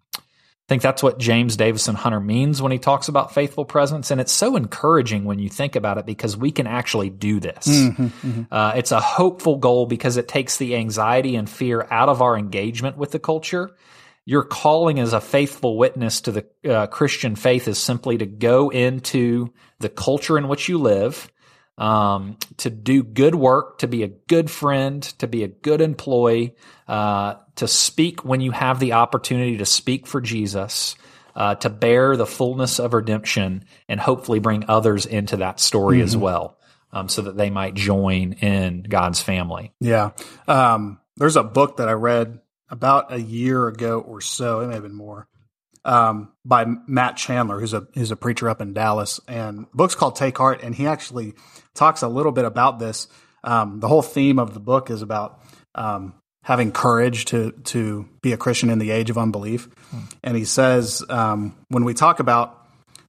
I 0.68 0.72
think 0.74 0.82
that's 0.82 1.02
what 1.02 1.18
James 1.18 1.56
Davison 1.56 1.94
Hunter 1.94 2.20
means 2.20 2.60
when 2.60 2.72
he 2.72 2.78
talks 2.78 3.08
about 3.08 3.32
faithful 3.32 3.64
presence. 3.64 4.10
And 4.10 4.20
it's 4.20 4.32
so 4.32 4.54
encouraging 4.54 5.24
when 5.24 5.38
you 5.38 5.48
think 5.48 5.76
about 5.76 5.96
it 5.96 6.04
because 6.04 6.36
we 6.36 6.52
can 6.52 6.66
actually 6.66 7.08
do 7.08 7.40
this. 7.40 7.66
Uh, 8.50 8.72
it's 8.76 8.92
a 8.92 9.00
hopeful 9.00 9.56
goal 9.56 9.86
because 9.86 10.18
it 10.18 10.28
takes 10.28 10.58
the 10.58 10.76
anxiety 10.76 11.36
and 11.36 11.48
fear 11.48 11.86
out 11.90 12.10
of 12.10 12.20
our 12.20 12.36
engagement 12.36 12.98
with 12.98 13.12
the 13.12 13.18
culture. 13.18 13.74
Your 14.26 14.44
calling 14.44 14.98
as 14.98 15.14
a 15.14 15.22
faithful 15.22 15.78
witness 15.78 16.20
to 16.22 16.32
the 16.32 16.46
uh, 16.70 16.86
Christian 16.88 17.34
faith 17.34 17.66
is 17.66 17.78
simply 17.78 18.18
to 18.18 18.26
go 18.26 18.68
into 18.68 19.54
the 19.78 19.88
culture 19.88 20.36
in 20.36 20.48
which 20.48 20.68
you 20.68 20.76
live, 20.76 21.30
um, 21.78 22.36
to 22.58 22.68
do 22.68 23.02
good 23.02 23.34
work, 23.34 23.78
to 23.78 23.86
be 23.86 24.02
a 24.02 24.08
good 24.08 24.50
friend, 24.50 25.02
to 25.18 25.26
be 25.26 25.44
a 25.44 25.48
good 25.48 25.80
employee, 25.80 26.56
uh, 26.86 27.36
to 27.58 27.68
speak 27.68 28.24
when 28.24 28.40
you 28.40 28.50
have 28.50 28.80
the 28.80 28.94
opportunity 28.94 29.58
to 29.58 29.66
speak 29.66 30.06
for 30.06 30.20
Jesus, 30.20 30.96
uh, 31.34 31.54
to 31.56 31.68
bear 31.68 32.16
the 32.16 32.26
fullness 32.26 32.78
of 32.78 32.94
redemption, 32.94 33.64
and 33.88 34.00
hopefully 34.00 34.38
bring 34.38 34.64
others 34.68 35.06
into 35.06 35.38
that 35.38 35.60
story 35.60 36.00
as 36.00 36.16
well, 36.16 36.58
um, 36.92 37.08
so 37.08 37.22
that 37.22 37.36
they 37.36 37.50
might 37.50 37.74
join 37.74 38.32
in 38.34 38.82
God's 38.82 39.20
family. 39.20 39.72
Yeah. 39.80 40.10
Um, 40.46 41.00
there's 41.16 41.36
a 41.36 41.42
book 41.42 41.78
that 41.78 41.88
I 41.88 41.92
read 41.92 42.40
about 42.70 43.12
a 43.12 43.20
year 43.20 43.66
ago 43.66 44.00
or 44.00 44.20
so. 44.20 44.60
It 44.60 44.68
may 44.68 44.74
have 44.74 44.82
been 44.82 44.94
more. 44.94 45.26
Um, 45.84 46.32
by 46.44 46.66
Matt 46.86 47.16
Chandler, 47.16 47.58
who's 47.58 47.72
a 47.72 47.86
who's 47.94 48.10
a 48.10 48.16
preacher 48.16 48.48
up 48.48 48.60
in 48.60 48.72
Dallas, 48.72 49.20
and 49.26 49.60
the 49.60 49.76
book's 49.76 49.94
called 49.94 50.16
Take 50.16 50.36
Heart, 50.36 50.62
and 50.62 50.74
he 50.74 50.86
actually 50.86 51.34
talks 51.74 52.02
a 52.02 52.08
little 52.08 52.32
bit 52.32 52.44
about 52.44 52.78
this. 52.78 53.08
Um, 53.42 53.80
the 53.80 53.88
whole 53.88 54.02
theme 54.02 54.38
of 54.38 54.54
the 54.54 54.60
book 54.60 54.90
is 54.90 55.02
about 55.02 55.40
um, 55.74 56.14
having 56.42 56.72
courage 56.72 57.26
to 57.26 57.52
to 57.64 58.08
be 58.22 58.32
a 58.32 58.36
Christian 58.36 58.70
in 58.70 58.78
the 58.78 58.90
age 58.90 59.10
of 59.10 59.18
unbelief, 59.18 59.68
and 60.22 60.36
he 60.36 60.44
says 60.44 61.04
um, 61.08 61.56
when 61.68 61.84
we 61.84 61.94
talk 61.94 62.20
about 62.20 62.54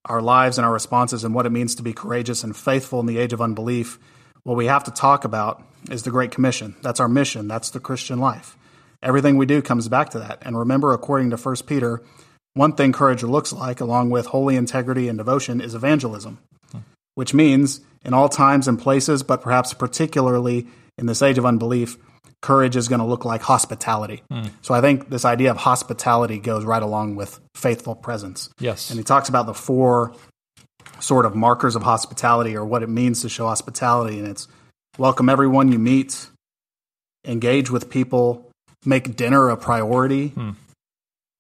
our 0.05 0.21
lives 0.21 0.57
and 0.57 0.65
our 0.65 0.73
responses 0.73 1.23
and 1.23 1.35
what 1.35 1.45
it 1.45 1.51
means 1.51 1.75
to 1.75 1.83
be 1.83 1.93
courageous 1.93 2.43
and 2.43 2.55
faithful 2.55 2.99
in 2.99 3.05
the 3.05 3.17
age 3.17 3.33
of 3.33 3.41
unbelief, 3.41 3.99
what 4.43 4.57
we 4.57 4.65
have 4.65 4.83
to 4.85 4.91
talk 4.91 5.23
about 5.25 5.63
is 5.91 6.03
the 6.03 6.11
Great 6.11 6.31
Commission. 6.31 6.75
That's 6.81 6.99
our 6.99 7.09
mission. 7.09 7.47
That's 7.47 7.69
the 7.69 7.79
Christian 7.79 8.19
life. 8.19 8.57
Everything 9.01 9.37
we 9.37 9.45
do 9.45 9.61
comes 9.61 9.87
back 9.87 10.09
to 10.09 10.19
that. 10.19 10.39
And 10.41 10.57
remember, 10.57 10.93
according 10.93 11.29
to 11.29 11.37
1 11.37 11.55
Peter, 11.67 12.01
one 12.53 12.73
thing 12.73 12.91
courage 12.91 13.23
looks 13.23 13.53
like, 13.53 13.79
along 13.79 14.09
with 14.09 14.27
holy 14.27 14.55
integrity 14.55 15.07
and 15.07 15.17
devotion, 15.17 15.61
is 15.61 15.75
evangelism, 15.75 16.39
which 17.15 17.33
means 17.33 17.81
in 18.03 18.13
all 18.13 18.27
times 18.27 18.67
and 18.67 18.79
places, 18.79 19.23
but 19.23 19.41
perhaps 19.41 19.73
particularly 19.73 20.67
in 20.97 21.05
this 21.05 21.21
age 21.21 21.37
of 21.37 21.45
unbelief, 21.45 21.97
courage 22.41 22.75
is 22.75 22.87
going 22.87 22.99
to 22.99 23.05
look 23.05 23.25
like 23.25 23.41
hospitality. 23.41 24.23
Hmm. 24.31 24.47
So 24.61 24.73
I 24.73 24.81
think 24.81 25.09
this 25.09 25.25
idea 25.25 25.51
of 25.51 25.57
hospitality 25.57 26.39
goes 26.39 26.63
right 26.63 26.81
along 26.81 27.15
with 27.15 27.39
faithful 27.55 27.95
presence. 27.95 28.49
Yes. 28.59 28.89
And 28.89 28.97
he 28.97 29.03
talks 29.03 29.29
about 29.29 29.45
the 29.45 29.53
four 29.53 30.13
sort 30.99 31.25
of 31.25 31.35
markers 31.35 31.75
of 31.75 31.83
hospitality 31.83 32.55
or 32.55 32.65
what 32.65 32.83
it 32.83 32.89
means 32.89 33.21
to 33.21 33.29
show 33.29 33.47
hospitality. 33.47 34.19
And 34.19 34.27
it's 34.27 34.47
welcome 34.97 35.29
everyone 35.29 35.71
you 35.71 35.79
meet, 35.79 36.29
engage 37.25 37.69
with 37.69 37.89
people, 37.89 38.49
make 38.85 39.15
dinner 39.15 39.49
a 39.49 39.57
priority, 39.57 40.29
hmm. 40.29 40.51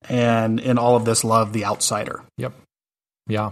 and 0.09 0.59
in 0.59 0.77
all 0.77 0.95
of 0.95 1.05
this, 1.05 1.23
love 1.23 1.53
the 1.53 1.65
outsider. 1.65 2.23
Yep. 2.37 2.53
Yeah. 3.27 3.51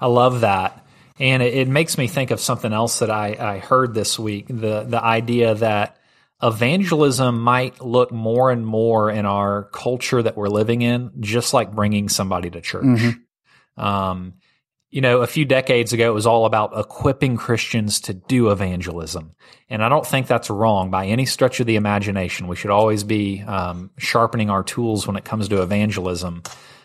I 0.00 0.06
love 0.06 0.40
that. 0.40 0.84
And 1.20 1.42
it, 1.42 1.54
it 1.54 1.68
makes 1.68 1.96
me 1.96 2.08
think 2.08 2.32
of 2.32 2.40
something 2.40 2.72
else 2.72 2.98
that 2.98 3.10
I, 3.10 3.36
I 3.38 3.58
heard 3.58 3.94
this 3.94 4.18
week 4.18 4.46
the, 4.48 4.82
the 4.82 5.00
idea 5.00 5.54
that 5.54 5.96
evangelism 6.42 7.40
might 7.40 7.80
look 7.80 8.10
more 8.10 8.50
and 8.50 8.66
more 8.66 9.10
in 9.10 9.26
our 9.26 9.64
culture 9.72 10.22
that 10.22 10.36
we're 10.36 10.48
living 10.48 10.82
in, 10.82 11.10
just 11.20 11.54
like 11.54 11.72
bringing 11.72 12.08
somebody 12.08 12.50
to 12.50 12.60
church. 12.60 12.84
Um, 13.76 14.34
you 14.90 15.00
know, 15.00 15.22
a 15.22 15.26
few 15.26 15.46
decades 15.46 15.94
ago, 15.94 16.10
it 16.10 16.14
was 16.14 16.26
all 16.26 16.44
about 16.44 16.78
equipping 16.78 17.38
Christians 17.38 18.00
to 18.02 18.12
do 18.12 18.50
evangelism. 18.50 19.34
And 19.70 19.82
I 19.82 19.88
don't 19.88 20.06
think 20.06 20.26
that's 20.26 20.50
wrong 20.50 20.90
by 20.90 21.06
any 21.06 21.24
stretch 21.24 21.60
of 21.60 21.66
the 21.66 21.76
imagination. 21.76 22.46
We 22.46 22.56
should 22.56 22.70
always 22.70 23.02
be 23.02 23.40
um, 23.40 23.90
sharpening 23.96 24.50
our 24.50 24.62
tools 24.62 25.06
when 25.06 25.16
it 25.16 25.24
comes 25.24 25.48
to 25.48 25.62
evangelism. 25.62 26.42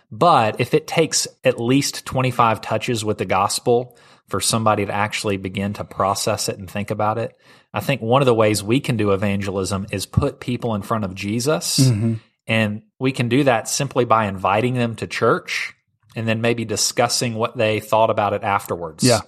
But 0.09 0.61
if 0.61 0.73
it 0.73 0.87
takes 0.87 1.27
at 1.43 1.59
least 1.59 2.05
25 2.05 2.61
touches 2.61 3.03
with 3.03 3.17
the 3.17 3.25
gospel 3.25 3.97
for 4.27 4.39
somebody 4.39 4.85
to 4.85 4.93
actually 4.93 5.37
begin 5.37 5.73
to 5.73 5.83
process 5.83 6.49
it 6.49 6.57
and 6.57 6.69
think 6.69 6.91
about 6.91 7.17
it, 7.17 7.37
I 7.73 7.79
think 7.79 8.01
one 8.01 8.21
of 8.21 8.25
the 8.25 8.33
ways 8.33 8.63
we 8.63 8.79
can 8.79 8.97
do 8.97 9.11
evangelism 9.11 9.87
is 9.91 10.05
put 10.05 10.39
people 10.39 10.75
in 10.75 10.81
front 10.81 11.05
of 11.05 11.15
Jesus. 11.15 11.79
Mm-hmm. 11.79 12.15
And 12.47 12.83
we 12.99 13.11
can 13.11 13.29
do 13.29 13.43
that 13.43 13.67
simply 13.67 14.05
by 14.05 14.25
inviting 14.27 14.73
them 14.73 14.95
to 14.97 15.07
church 15.07 15.73
and 16.15 16.27
then 16.27 16.41
maybe 16.41 16.65
discussing 16.65 17.35
what 17.35 17.57
they 17.57 17.79
thought 17.79 18.09
about 18.09 18.33
it 18.33 18.43
afterwards. 18.43 19.03
Yeah. 19.03 19.21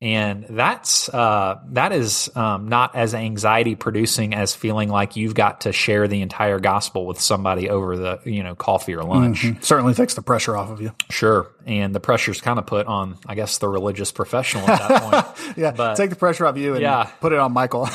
And 0.00 0.46
that's 0.50 1.08
uh, 1.08 1.58
that 1.70 1.90
is 1.90 2.30
um, 2.36 2.68
not 2.68 2.94
as 2.94 3.14
anxiety 3.14 3.74
producing 3.74 4.32
as 4.32 4.54
feeling 4.54 4.88
like 4.90 5.16
you've 5.16 5.34
got 5.34 5.62
to 5.62 5.72
share 5.72 6.06
the 6.06 6.22
entire 6.22 6.60
gospel 6.60 7.04
with 7.04 7.20
somebody 7.20 7.68
over 7.68 7.96
the 7.96 8.20
you 8.24 8.44
know 8.44 8.54
coffee 8.54 8.94
or 8.94 9.02
lunch. 9.02 9.44
Certainly 9.60 9.94
takes 9.94 10.14
the 10.14 10.22
pressure 10.22 10.56
off 10.56 10.70
of 10.70 10.80
you. 10.80 10.92
Sure, 11.10 11.50
and 11.66 11.92
the 11.92 11.98
pressure's 11.98 12.40
kind 12.40 12.60
of 12.60 12.66
put 12.66 12.86
on, 12.86 13.18
I 13.26 13.34
guess, 13.34 13.58
the 13.58 13.68
religious 13.68 14.12
professional 14.12 14.70
at 14.70 14.88
that 14.88 15.02
point. 15.02 15.56
Yeah, 15.58 15.72
But- 15.72 15.96
take 15.96 16.10
the 16.10 16.16
pressure 16.16 16.46
off 16.46 16.56
you 16.56 16.74
and 16.74 16.82
Yeah. 16.82 17.04
put 17.20 17.32
it 17.32 17.38
on 17.40 17.52
Michael. 17.52 17.88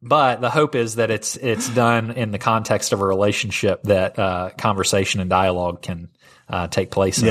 But 0.00 0.42
the 0.42 0.50
hope 0.50 0.74
is 0.74 0.96
that 0.96 1.10
it's 1.10 1.36
it's 1.36 1.68
done 1.70 2.10
in 2.10 2.30
the 2.30 2.38
context 2.38 2.92
of 2.92 3.00
a 3.00 3.06
relationship 3.06 3.82
that 3.84 4.18
uh, 4.18 4.50
conversation 4.58 5.20
and 5.20 5.30
dialogue 5.30 5.80
can 5.82 6.10
uh, 6.48 6.68
take 6.68 6.90
place 6.90 7.20
in. 7.20 7.26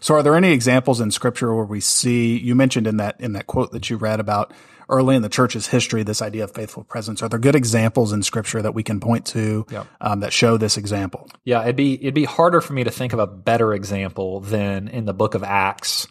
So, 0.00 0.14
are 0.14 0.22
there 0.22 0.36
any 0.36 0.52
examples 0.52 1.00
in 1.00 1.10
Scripture 1.10 1.54
where 1.54 1.64
we 1.64 1.80
see 1.80 2.38
you 2.38 2.54
mentioned 2.54 2.86
in 2.86 2.98
that 2.98 3.20
in 3.20 3.32
that 3.32 3.46
quote 3.46 3.72
that 3.72 3.90
you 3.90 3.96
read 3.96 4.20
about 4.20 4.52
early 4.88 5.16
in 5.16 5.22
the 5.22 5.28
church's 5.28 5.66
history 5.66 6.02
this 6.02 6.22
idea 6.22 6.44
of 6.44 6.52
faithful 6.52 6.84
presence? 6.84 7.22
Are 7.22 7.28
there 7.28 7.38
good 7.38 7.54
examples 7.54 8.12
in 8.12 8.22
Scripture 8.22 8.62
that 8.62 8.74
we 8.74 8.82
can 8.82 9.00
point 9.00 9.26
to 9.26 9.66
um, 10.00 10.20
that 10.20 10.32
show 10.32 10.56
this 10.56 10.76
example? 10.76 11.28
Yeah, 11.44 11.62
it'd 11.62 11.76
be 11.76 11.94
it'd 11.94 12.14
be 12.14 12.24
harder 12.24 12.60
for 12.60 12.72
me 12.72 12.84
to 12.84 12.90
think 12.90 13.12
of 13.12 13.18
a 13.18 13.26
better 13.26 13.72
example 13.72 14.40
than 14.40 14.88
in 14.88 15.04
the 15.04 15.14
book 15.14 15.34
of 15.34 15.42
Acts. 15.42 16.06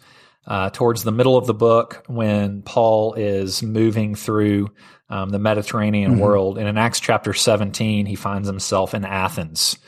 Uh, 0.46 0.68
towards 0.68 1.04
the 1.04 1.12
middle 1.12 1.38
of 1.38 1.46
the 1.46 1.54
book, 1.54 2.04
when 2.06 2.60
Paul 2.60 3.14
is 3.14 3.62
moving 3.62 4.14
through 4.14 4.68
um, 5.08 5.30
the 5.30 5.38
Mediterranean 5.38 6.18
world, 6.18 6.58
and 6.58 6.68
in 6.68 6.76
Acts 6.76 7.00
chapter 7.00 7.32
17, 7.32 8.04
he 8.04 8.14
finds 8.14 8.46
himself 8.46 8.92
in 8.92 9.06
Athens. 9.06 9.78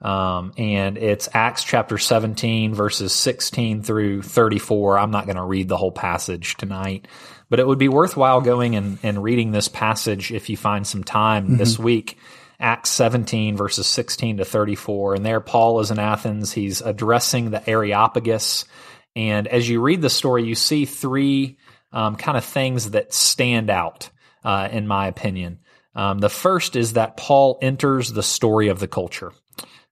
Um, 0.00 0.52
and 0.58 0.98
it's 0.98 1.28
Acts 1.32 1.64
chapter 1.64 1.96
17, 1.96 2.74
verses 2.74 3.12
16 3.12 3.82
through 3.82 4.22
34. 4.22 4.98
I'm 4.98 5.10
not 5.10 5.24
going 5.24 5.36
to 5.36 5.44
read 5.44 5.68
the 5.68 5.76
whole 5.76 5.92
passage 5.92 6.56
tonight, 6.56 7.08
but 7.48 7.60
it 7.60 7.66
would 7.66 7.78
be 7.78 7.88
worthwhile 7.88 8.40
going 8.40 8.76
and, 8.76 8.98
and 9.02 9.22
reading 9.22 9.52
this 9.52 9.68
passage 9.68 10.32
if 10.32 10.50
you 10.50 10.56
find 10.56 10.86
some 10.86 11.02
time 11.02 11.56
this 11.56 11.78
week. 11.78 12.18
Acts 12.58 12.90
17, 12.90 13.56
verses 13.56 13.86
16 13.86 14.38
to 14.38 14.44
34. 14.44 15.14
And 15.14 15.26
there, 15.26 15.40
Paul 15.40 15.80
is 15.80 15.90
in 15.90 15.98
Athens. 15.98 16.52
He's 16.52 16.80
addressing 16.80 17.50
the 17.50 17.68
Areopagus. 17.68 18.64
And 19.14 19.46
as 19.48 19.68
you 19.68 19.80
read 19.80 20.02
the 20.02 20.10
story, 20.10 20.44
you 20.44 20.54
see 20.54 20.84
three 20.84 21.58
um, 21.92 22.16
kind 22.16 22.36
of 22.36 22.44
things 22.44 22.90
that 22.90 23.12
stand 23.12 23.70
out, 23.70 24.10
uh, 24.44 24.68
in 24.70 24.86
my 24.86 25.06
opinion. 25.06 25.60
Um, 25.94 26.18
the 26.18 26.28
first 26.28 26.76
is 26.76 26.94
that 26.94 27.16
Paul 27.16 27.58
enters 27.62 28.12
the 28.12 28.22
story 28.22 28.68
of 28.68 28.78
the 28.78 28.88
culture. 28.88 29.32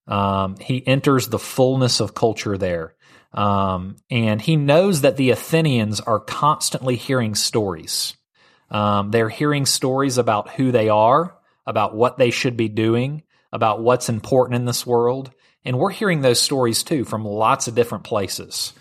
Um, 0.07 0.57
he 0.61 0.87
enters 0.87 1.29
the 1.29 1.39
fullness 1.39 2.01
of 2.01 2.15
culture 2.15 2.59
there. 2.59 2.95
Um, 3.33 3.97
and 4.11 4.41
he 4.41 4.57
knows 4.57 5.01
that 5.01 5.17
the 5.17 5.31
Athenians 5.31 6.01
are 6.01 6.21
constantly 6.21 6.97
hearing 6.97 7.35
stories. 7.35 8.15
Um, 8.71 9.11
they're 9.11 9.29
hearing 9.29 9.67
stories 9.67 10.19
about 10.19 10.51
who 10.51 10.73
they 10.73 10.89
are, 10.89 11.37
about 11.67 11.95
what 11.95 12.17
they 12.17 12.31
should 12.31 12.57
be 12.57 12.69
doing, 12.69 13.23
about 13.53 13.83
what's 13.83 14.09
important 14.09 14.57
in 14.57 14.65
this 14.65 14.87
world. 14.87 15.31
And 15.65 15.79
we're 15.79 15.91
hearing 15.91 16.21
those 16.21 16.41
stories 16.41 16.83
too 16.83 17.05
from 17.05 17.25
lots 17.25 17.69
of 17.69 17.75
different 17.75 18.05
places. 18.05 18.73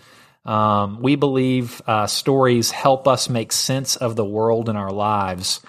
Um, 0.44 1.00
we 1.00 1.16
believe 1.16 1.80
uh, 1.86 2.06
stories 2.06 2.70
help 2.70 3.08
us 3.08 3.28
make 3.28 3.52
sense 3.52 3.96
of 3.96 4.14
the 4.14 4.24
world 4.24 4.68
in 4.68 4.76
our 4.76 4.92
lives. 4.92 5.60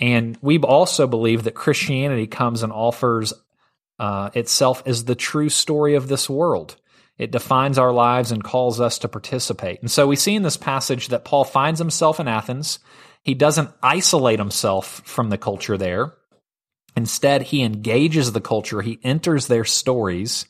And 0.00 0.36
we 0.42 0.58
also 0.58 1.06
believe 1.06 1.44
that 1.44 1.54
Christianity 1.54 2.26
comes 2.26 2.62
and 2.62 2.72
offers 2.72 3.32
uh, 4.00 4.30
itself 4.32 4.82
is 4.86 5.04
the 5.04 5.14
true 5.14 5.50
story 5.50 5.94
of 5.94 6.08
this 6.08 6.28
world. 6.28 6.76
It 7.18 7.30
defines 7.30 7.76
our 7.76 7.92
lives 7.92 8.32
and 8.32 8.42
calls 8.42 8.80
us 8.80 8.98
to 9.00 9.08
participate. 9.08 9.82
And 9.82 9.90
so 9.90 10.06
we 10.06 10.16
see 10.16 10.34
in 10.34 10.42
this 10.42 10.56
passage 10.56 11.08
that 11.08 11.26
Paul 11.26 11.44
finds 11.44 11.78
himself 11.78 12.18
in 12.18 12.26
Athens. 12.26 12.78
He 13.22 13.34
doesn't 13.34 13.70
isolate 13.82 14.38
himself 14.38 15.02
from 15.04 15.28
the 15.28 15.36
culture 15.36 15.76
there. 15.76 16.14
Instead, 16.96 17.42
he 17.42 17.62
engages 17.62 18.32
the 18.32 18.40
culture, 18.40 18.80
he 18.80 18.98
enters 19.04 19.46
their 19.46 19.66
stories. 19.66 20.46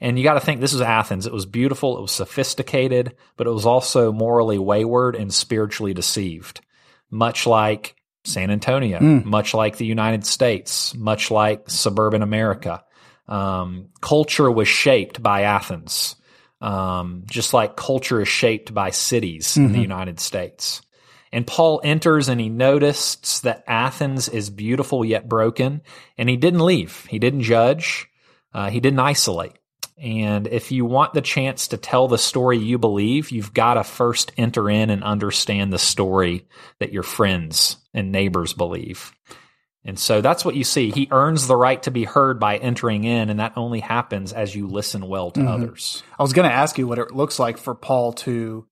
And 0.00 0.16
you 0.16 0.24
got 0.24 0.34
to 0.34 0.40
think 0.40 0.62
this 0.62 0.72
was 0.72 0.80
Athens. 0.80 1.26
It 1.26 1.32
was 1.32 1.44
beautiful, 1.44 1.98
it 1.98 2.00
was 2.00 2.12
sophisticated, 2.12 3.14
but 3.36 3.46
it 3.46 3.52
was 3.52 3.66
also 3.66 4.12
morally 4.12 4.58
wayward 4.58 5.14
and 5.14 5.32
spiritually 5.32 5.92
deceived, 5.92 6.62
much 7.10 7.46
like 7.46 7.97
San 8.28 8.50
Antonio, 8.50 9.00
much 9.24 9.54
like 9.54 9.76
the 9.76 9.86
United 9.86 10.24
States, 10.26 10.94
much 10.94 11.30
like 11.30 11.68
suburban 11.70 12.22
America. 12.22 12.84
Um, 13.26 13.88
culture 14.00 14.50
was 14.50 14.68
shaped 14.68 15.22
by 15.22 15.42
Athens, 15.42 16.16
um, 16.60 17.24
just 17.26 17.52
like 17.52 17.76
culture 17.76 18.20
is 18.20 18.28
shaped 18.28 18.72
by 18.72 18.90
cities 18.90 19.56
in 19.56 19.72
the 19.72 19.80
United 19.80 20.20
States. 20.20 20.82
And 21.30 21.46
Paul 21.46 21.80
enters 21.84 22.28
and 22.30 22.40
he 22.40 22.48
noticed 22.48 23.42
that 23.42 23.64
Athens 23.66 24.28
is 24.30 24.48
beautiful 24.48 25.04
yet 25.04 25.28
broken, 25.28 25.82
and 26.16 26.28
he 26.28 26.36
didn't 26.38 26.60
leave. 26.64 27.04
He 27.10 27.18
didn't 27.18 27.42
judge. 27.42 28.08
Uh, 28.54 28.70
he 28.70 28.80
didn't 28.80 29.00
isolate. 29.00 29.57
And 30.00 30.46
if 30.46 30.70
you 30.70 30.84
want 30.84 31.12
the 31.12 31.20
chance 31.20 31.68
to 31.68 31.76
tell 31.76 32.06
the 32.06 32.18
story 32.18 32.58
you 32.58 32.78
believe, 32.78 33.30
you've 33.30 33.52
got 33.52 33.74
to 33.74 33.84
first 33.84 34.32
enter 34.36 34.70
in 34.70 34.90
and 34.90 35.02
understand 35.02 35.72
the 35.72 35.78
story 35.78 36.46
that 36.78 36.92
your 36.92 37.02
friends 37.02 37.78
and 37.92 38.12
neighbors 38.12 38.52
believe. 38.52 39.12
And 39.84 39.98
so 39.98 40.20
that's 40.20 40.44
what 40.44 40.54
you 40.54 40.64
see. 40.64 40.90
He 40.90 41.08
earns 41.10 41.46
the 41.46 41.56
right 41.56 41.82
to 41.84 41.90
be 41.90 42.04
heard 42.04 42.38
by 42.38 42.58
entering 42.58 43.04
in, 43.04 43.30
and 43.30 43.40
that 43.40 43.54
only 43.56 43.80
happens 43.80 44.32
as 44.32 44.54
you 44.54 44.66
listen 44.66 45.08
well 45.08 45.30
to 45.30 45.40
mm-hmm. 45.40 45.48
others. 45.48 46.02
I 46.18 46.22
was 46.22 46.34
going 46.34 46.48
to 46.48 46.54
ask 46.54 46.76
you 46.76 46.86
what 46.86 46.98
it 46.98 47.14
looks 47.14 47.38
like 47.38 47.56
for 47.56 47.74
Paul 47.74 48.12
to. 48.14 48.66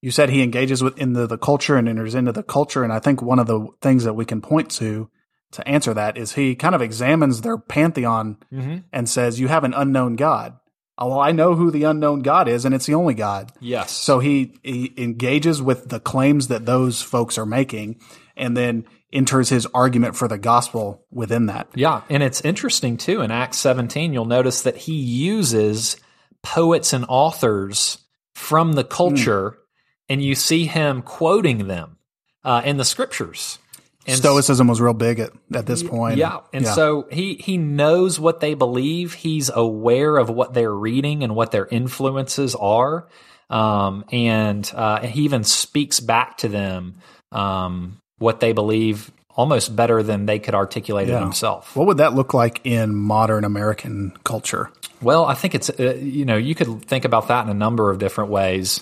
You 0.00 0.10
said 0.10 0.30
he 0.30 0.42
engages 0.42 0.82
with 0.82 0.96
in 0.96 1.12
the, 1.12 1.26
the 1.26 1.36
culture 1.36 1.76
and 1.76 1.88
enters 1.88 2.14
into 2.14 2.32
the 2.32 2.44
culture, 2.44 2.84
and 2.84 2.92
I 2.92 3.00
think 3.00 3.20
one 3.20 3.38
of 3.38 3.48
the 3.48 3.66
things 3.82 4.04
that 4.04 4.14
we 4.14 4.24
can 4.24 4.40
point 4.40 4.70
to 4.72 5.10
to 5.52 5.66
answer 5.66 5.92
that 5.92 6.16
is 6.16 6.34
he 6.34 6.54
kind 6.54 6.76
of 6.76 6.80
examines 6.80 7.40
their 7.40 7.58
pantheon 7.58 8.38
mm-hmm. 8.52 8.78
and 8.92 9.08
says, 9.08 9.40
"You 9.40 9.48
have 9.48 9.64
an 9.64 9.74
unknown 9.74 10.14
God." 10.14 10.59
Oh, 11.00 11.08
well, 11.08 11.20
I 11.20 11.32
know 11.32 11.54
who 11.54 11.70
the 11.70 11.84
unknown 11.84 12.20
God 12.20 12.46
is, 12.46 12.66
and 12.66 12.74
it's 12.74 12.84
the 12.84 12.94
only 12.94 13.14
God. 13.14 13.52
Yes. 13.58 13.90
So 13.90 14.18
he, 14.18 14.54
he 14.62 14.92
engages 14.98 15.62
with 15.62 15.88
the 15.88 15.98
claims 15.98 16.48
that 16.48 16.66
those 16.66 17.00
folks 17.00 17.38
are 17.38 17.46
making, 17.46 17.98
and 18.36 18.54
then 18.54 18.84
enters 19.12 19.48
his 19.48 19.66
argument 19.74 20.14
for 20.14 20.28
the 20.28 20.38
gospel 20.38 21.06
within 21.10 21.46
that. 21.46 21.68
Yeah, 21.74 22.02
and 22.10 22.22
it's 22.22 22.42
interesting 22.42 22.96
too. 22.96 23.22
In 23.22 23.30
Acts 23.30 23.58
17, 23.58 24.12
you'll 24.12 24.26
notice 24.26 24.62
that 24.62 24.76
he 24.76 24.94
uses 24.94 25.96
poets 26.42 26.92
and 26.92 27.04
authors 27.08 27.98
from 28.34 28.74
the 28.74 28.84
culture, 28.84 29.58
and 30.08 30.22
you 30.22 30.34
see 30.34 30.66
him 30.66 31.02
quoting 31.02 31.66
them 31.66 31.96
uh, 32.44 32.62
in 32.64 32.76
the 32.76 32.84
scriptures. 32.84 33.58
And 34.06 34.16
Stoicism 34.16 34.66
was 34.66 34.80
real 34.80 34.94
big 34.94 35.18
at, 35.20 35.30
at 35.52 35.66
this 35.66 35.82
point. 35.82 36.16
yeah, 36.16 36.38
and 36.52 36.66
so 36.66 37.06
he 37.10 37.34
he 37.34 37.58
knows 37.58 38.18
what 38.18 38.40
they 38.40 38.54
believe. 38.54 39.12
He's 39.14 39.50
aware 39.54 40.16
of 40.16 40.30
what 40.30 40.54
they're 40.54 40.74
reading 40.74 41.22
and 41.22 41.34
what 41.36 41.50
their 41.50 41.66
influences 41.66 42.54
are, 42.54 43.06
um, 43.50 44.04
and 44.10 44.70
uh, 44.74 45.00
he 45.02 45.22
even 45.22 45.44
speaks 45.44 46.00
back 46.00 46.38
to 46.38 46.48
them 46.48 46.96
um, 47.30 48.00
what 48.18 48.40
they 48.40 48.52
believe 48.52 49.10
almost 49.36 49.74
better 49.76 50.02
than 50.02 50.26
they 50.26 50.38
could 50.38 50.54
articulate 50.54 51.08
it 51.08 51.12
Yeah. 51.12 51.20
himself. 51.20 51.76
What 51.76 51.86
would 51.86 51.98
that 51.98 52.14
look 52.14 52.34
like 52.34 52.60
in 52.64 52.94
modern 52.94 53.44
American 53.44 54.12
culture? 54.24 54.70
Well, 55.02 55.24
I 55.24 55.34
think 55.34 55.54
it's 55.54 55.70
uh, 55.70 55.94
you 56.00 56.24
know 56.24 56.36
you 56.36 56.54
could 56.54 56.84
think 56.84 57.04
about 57.04 57.28
that 57.28 57.44
in 57.44 57.50
a 57.50 57.54
number 57.54 57.90
of 57.90 57.98
different 57.98 58.30
ways. 58.30 58.80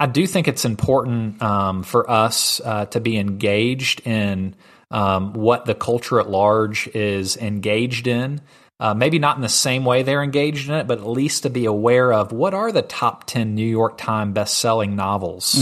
I 0.00 0.06
do 0.06 0.26
think 0.26 0.48
it's 0.48 0.64
important 0.64 1.42
um, 1.42 1.82
for 1.82 2.10
us 2.10 2.58
uh, 2.64 2.86
to 2.86 3.00
be 3.00 3.18
engaged 3.18 4.06
in 4.06 4.56
um, 4.90 5.34
what 5.34 5.66
the 5.66 5.74
culture 5.74 6.18
at 6.18 6.30
large 6.30 6.88
is 6.88 7.36
engaged 7.36 8.06
in. 8.06 8.40
Uh, 8.80 8.94
maybe 8.94 9.18
not 9.18 9.36
in 9.36 9.42
the 9.42 9.48
same 9.48 9.84
way 9.84 10.02
they're 10.02 10.22
engaged 10.22 10.70
in 10.70 10.74
it, 10.74 10.86
but 10.86 10.98
at 10.98 11.06
least 11.06 11.42
to 11.42 11.50
be 11.50 11.66
aware 11.66 12.14
of 12.14 12.32
what 12.32 12.54
are 12.54 12.72
the 12.72 12.80
top 12.80 13.24
10 13.24 13.54
New 13.54 13.62
York 13.62 13.98
Times 13.98 14.32
best-selling 14.32 14.96
novels. 14.96 15.54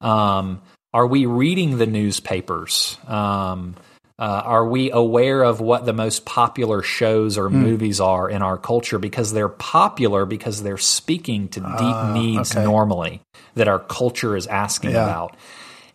Um, 0.00 0.62
are 0.92 1.06
we 1.08 1.26
reading 1.26 1.76
the 1.76 1.86
newspapers? 1.86 2.96
Um, 3.08 3.74
uh, 4.18 4.42
are 4.44 4.68
we 4.68 4.90
aware 4.92 5.42
of 5.42 5.60
what 5.60 5.84
the 5.84 5.92
most 5.92 6.24
popular 6.24 6.82
shows 6.82 7.36
or 7.36 7.50
movies 7.50 8.00
are 8.00 8.30
in 8.30 8.42
our 8.42 8.56
culture 8.56 8.98
because 8.98 9.32
they're 9.32 9.48
popular 9.48 10.24
because 10.24 10.62
they're 10.62 10.78
speaking 10.78 11.48
to 11.48 11.60
deep 11.60 12.14
needs 12.14 12.52
okay. 12.52 12.64
normally 12.64 13.20
that 13.54 13.66
our 13.66 13.80
culture 13.80 14.36
is 14.36 14.46
asking 14.46 14.90
Yeah. 14.92 15.04
about? 15.04 15.36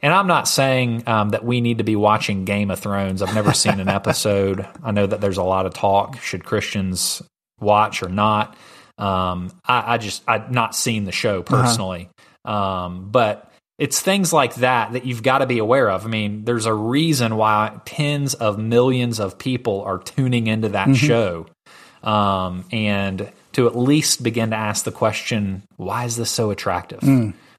And 0.02 0.14
I'm 0.14 0.28
not 0.28 0.48
saying 0.48 1.04
um, 1.08 1.30
that 1.30 1.44
we 1.44 1.60
need 1.62 1.80
to 1.80 1.84
be 1.84 1.96
watching 1.96 2.46
Game 2.46 2.72
of 2.72 2.80
Thrones. 2.80 3.22
I've 3.22 3.36
never 3.36 3.54
seen 3.54 3.80
an 3.80 3.90
episode. 4.00 4.66
I 4.84 4.92
know 4.92 5.06
that 5.08 5.20
there's 5.22 5.38
a 5.38 5.44
lot 5.44 5.66
of 5.66 5.74
talk. 5.74 6.22
Should 6.22 6.46
Christians 6.46 7.22
watch 7.60 8.02
or 8.02 8.10
not? 8.10 8.56
Um, 8.98 9.52
I, 9.66 9.94
I 9.94 9.98
just 9.98 10.24
I've 10.28 10.52
not 10.52 10.76
seen 10.76 11.06
the 11.06 11.12
show 11.12 11.42
personally, 11.42 12.10
um, 12.46 13.10
but 13.12 13.49
it's 13.80 14.00
things 14.02 14.32
like 14.34 14.56
that 14.56 14.94
that 14.94 15.06
you've 15.06 15.24
got 15.24 15.40
to 15.40 15.46
be 15.46 15.58
aware 15.58 15.90
of. 15.90 16.06
I 16.06 16.10
mean, 16.10 16.46
there's 16.46 16.66
a 16.66 16.74
reason 16.74 17.38
why 17.38 17.80
tens 17.86 18.34
of 18.36 18.60
millions 18.60 19.20
of 19.20 19.38
people 19.40 19.82
are 19.82 19.98
tuning 19.98 20.48
into 20.48 20.70
that 20.70 20.96
show, 20.96 21.48
um, 22.04 22.66
and 22.72 23.32
to 23.54 23.68
at 23.68 23.78
least 23.78 24.22
begin 24.22 24.52
to 24.52 24.56
ask 24.56 24.86
the 24.86 24.92
question, 24.92 25.64
why 25.78 26.06
is 26.06 26.16
this 26.16 26.30
so 26.30 26.52
attractive? 26.52 27.00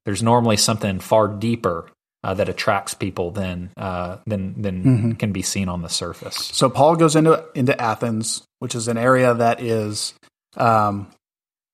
There's 0.05 0.23
normally 0.23 0.57
something 0.57 1.01
far 1.01 1.27
deeper 1.29 1.91
uh, 2.23 2.35
that 2.35 2.49
attracts 2.49 2.95
people 2.95 3.31
than 3.31 3.71
uh, 3.77 4.19
than 4.27 4.61
than 4.61 5.15
can 5.17 5.33
be 5.33 5.43
seen 5.43 5.69
on 5.69 5.83
the 5.83 5.89
surface. 5.89 6.37
So 6.37 6.69
Paul 6.69 6.97
goes 6.97 7.17
into 7.17 7.45
into 7.55 7.81
Athens, 7.81 8.43
which 8.61 8.75
is 8.75 8.89
an 8.89 8.99
area 8.99 9.35
that 9.35 9.63
is 9.63 10.15
um, 10.57 11.09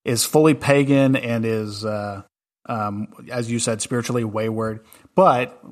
is 0.05 0.25
fully 0.25 0.55
pagan 0.55 1.17
and 1.17 1.45
is, 1.45 1.85
uh, 1.85 2.23
um, 2.67 3.09
as 3.31 3.51
you 3.51 3.59
said, 3.59 3.81
spiritually 3.81 4.25
wayward. 4.25 4.85
But 5.15 5.63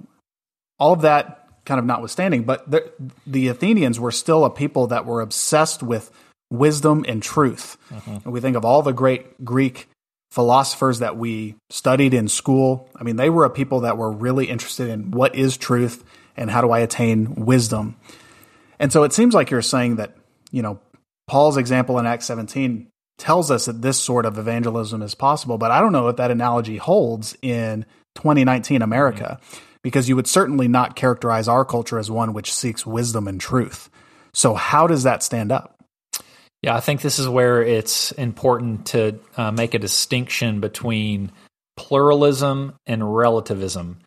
all 0.79 0.93
of 0.93 1.03
that 1.03 1.49
kind 1.65 1.79
of 1.79 1.85
notwithstanding, 1.85 2.45
but 2.45 2.71
the, 2.71 2.93
the 3.27 3.49
Athenians 3.49 3.99
were 3.99 4.13
still 4.13 4.45
a 4.45 4.51
people 4.51 4.89
that 4.89 5.07
were 5.07 5.21
obsessed 5.21 5.83
with 5.83 6.11
wisdom 6.51 7.05
and 7.09 7.23
truth. 7.23 7.77
And 8.25 8.33
we 8.33 8.41
think 8.41 8.57
of 8.57 8.65
all 8.65 8.83
the 8.83 8.93
great 8.93 9.45
Greek 9.45 9.89
philosophers 10.31 10.99
that 10.99 11.17
we 11.17 11.55
studied 11.71 12.13
in 12.13 12.29
school. 12.29 12.89
I 12.97 13.05
mean, 13.05 13.17
they 13.17 13.31
were 13.31 13.45
a 13.45 13.51
people 13.51 13.81
that 13.81 13.97
were 13.97 14.11
really 14.11 14.47
interested 14.47 14.89
in 14.89 15.11
what 15.11 15.35
is 15.35 15.57
truth 15.57 16.05
and 16.37 16.51
how 16.51 16.61
do 16.61 16.71
I 16.71 16.81
attain 16.81 17.35
wisdom. 17.35 17.97
And 18.79 18.93
so 18.93 19.05
it 19.05 19.13
seems 19.13 19.35
like 19.35 19.51
you're 19.51 19.63
saying 19.63 19.97
that, 19.97 20.17
you 20.51 20.61
know, 20.61 20.81
Paul's 21.27 21.57
example 21.57 21.99
in 21.99 22.07
Acts 22.07 22.27
17 22.27 22.89
tells 23.19 23.51
us 23.51 23.67
that 23.67 23.83
this 23.83 23.99
sort 23.99 24.27
of 24.27 24.39
evangelism 24.39 25.03
is 25.03 25.15
possible, 25.15 25.59
but 25.59 25.71
I 25.71 25.81
don't 25.81 25.93
know 25.93 26.09
if 26.09 26.17
that 26.17 26.31
analogy 26.31 26.77
holds 26.77 27.37
in 27.43 27.85
2019 28.17 28.83
America 28.83 29.39
mm-hmm. 29.41 29.65
because 29.83 30.09
you 30.09 30.17
would 30.17 30.27
certainly 30.27 30.69
not 30.69 30.97
characterize 30.97 31.49
our 31.49 31.65
culture 31.65 31.99
as 31.99 32.11
one 32.11 32.33
which 32.33 32.53
seeks 32.53 32.87
wisdom 32.87 33.29
and 33.29 33.41
truth. 33.41 33.89
So 34.33 34.55
how 34.55 34.87
does 34.87 35.05
that 35.05 35.23
stand 35.23 35.53
up? 35.53 35.79
Yeah, 36.63 36.75
I 36.75 36.81
think 36.81 37.03
this 37.03 37.19
is 37.19 37.29
where 37.29 37.63
it's 37.63 38.11
important 38.13 38.87
to 38.87 39.21
uh, 39.37 39.53
make 39.53 39.75
a 39.75 39.79
distinction 39.79 40.61
between 40.61 41.31
pluralism 41.77 42.75
and 42.87 43.15
relativism. 43.15 43.99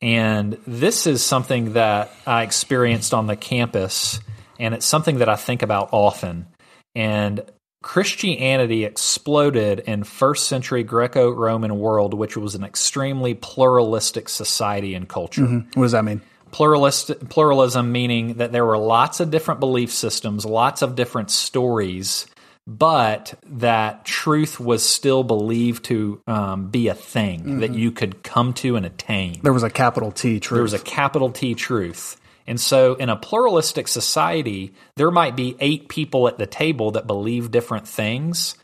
And 0.00 0.58
this 0.66 1.06
is 1.06 1.22
something 1.22 1.74
that 1.74 2.10
I 2.26 2.42
experienced 2.42 3.14
on 3.14 3.26
the 3.26 3.36
campus, 3.36 4.20
and 4.58 4.74
it's 4.74 4.86
something 4.86 5.18
that 5.18 5.28
I 5.28 5.36
think 5.36 5.62
about 5.62 5.90
often. 5.92 6.46
And 6.94 7.42
Christianity 7.86 8.84
exploded 8.84 9.78
in 9.78 10.02
first 10.02 10.48
century 10.48 10.82
Greco 10.82 11.30
Roman 11.30 11.78
world, 11.78 12.14
which 12.14 12.36
was 12.36 12.56
an 12.56 12.64
extremely 12.64 13.32
pluralistic 13.34 14.28
society 14.28 14.96
and 14.96 15.08
culture. 15.08 15.42
Mm-hmm. 15.42 15.78
What 15.78 15.84
does 15.84 15.92
that 15.92 16.04
mean? 16.04 16.20
pluralist 16.50 17.28
pluralism 17.28 17.92
meaning 17.92 18.34
that 18.34 18.50
there 18.50 18.64
were 18.64 18.78
lots 18.78 19.20
of 19.20 19.30
different 19.30 19.60
belief 19.60 19.92
systems, 19.92 20.44
lots 20.44 20.82
of 20.82 20.96
different 20.96 21.30
stories, 21.30 22.26
but 22.66 23.34
that 23.46 24.04
truth 24.04 24.58
was 24.58 24.84
still 24.84 25.22
believed 25.22 25.84
to 25.84 26.20
um, 26.26 26.68
be 26.68 26.88
a 26.88 26.94
thing 26.94 27.40
mm-hmm. 27.40 27.60
that 27.60 27.74
you 27.74 27.92
could 27.92 28.22
come 28.24 28.52
to 28.54 28.74
and 28.74 28.84
attain. 28.84 29.38
There 29.42 29.52
was 29.52 29.62
a 29.62 29.70
capital 29.70 30.10
T 30.10 30.40
truth. 30.40 30.56
There 30.56 30.62
was 30.62 30.72
a 30.72 30.80
capital 30.80 31.30
T 31.30 31.54
truth. 31.54 32.20
And 32.46 32.60
so, 32.60 32.94
in 32.94 33.08
a 33.08 33.16
pluralistic 33.16 33.88
society, 33.88 34.72
there 34.94 35.10
might 35.10 35.34
be 35.34 35.56
eight 35.58 35.88
people 35.88 36.28
at 36.28 36.38
the 36.38 36.46
table 36.46 36.92
that 36.92 37.06
believe 37.06 37.50
different 37.50 37.88
things, 37.88 38.54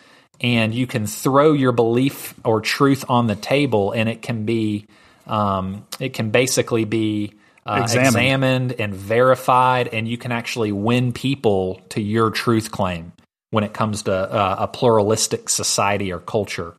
and 0.40 0.74
you 0.74 0.86
can 0.86 1.06
throw 1.06 1.52
your 1.52 1.72
belief 1.72 2.34
or 2.44 2.60
truth 2.60 3.04
on 3.08 3.26
the 3.26 3.36
table, 3.36 3.92
and 3.92 4.08
it 4.08 4.22
can 4.22 4.44
be, 4.44 4.86
um, 5.26 5.84
it 5.98 6.14
can 6.14 6.30
basically 6.30 6.84
be 6.84 7.34
uh, 7.66 7.80
examined. 7.82 8.06
examined 8.08 8.72
and 8.78 8.94
verified, 8.94 9.88
and 9.88 10.06
you 10.06 10.16
can 10.16 10.32
actually 10.32 10.72
win 10.72 11.12
people 11.12 11.80
to 11.90 12.00
your 12.00 12.30
truth 12.30 12.70
claim 12.70 13.12
when 13.50 13.64
it 13.64 13.72
comes 13.72 14.02
to 14.02 14.12
uh, 14.12 14.56
a 14.60 14.68
pluralistic 14.68 15.48
society 15.48 16.12
or 16.12 16.18
culture. 16.18 16.74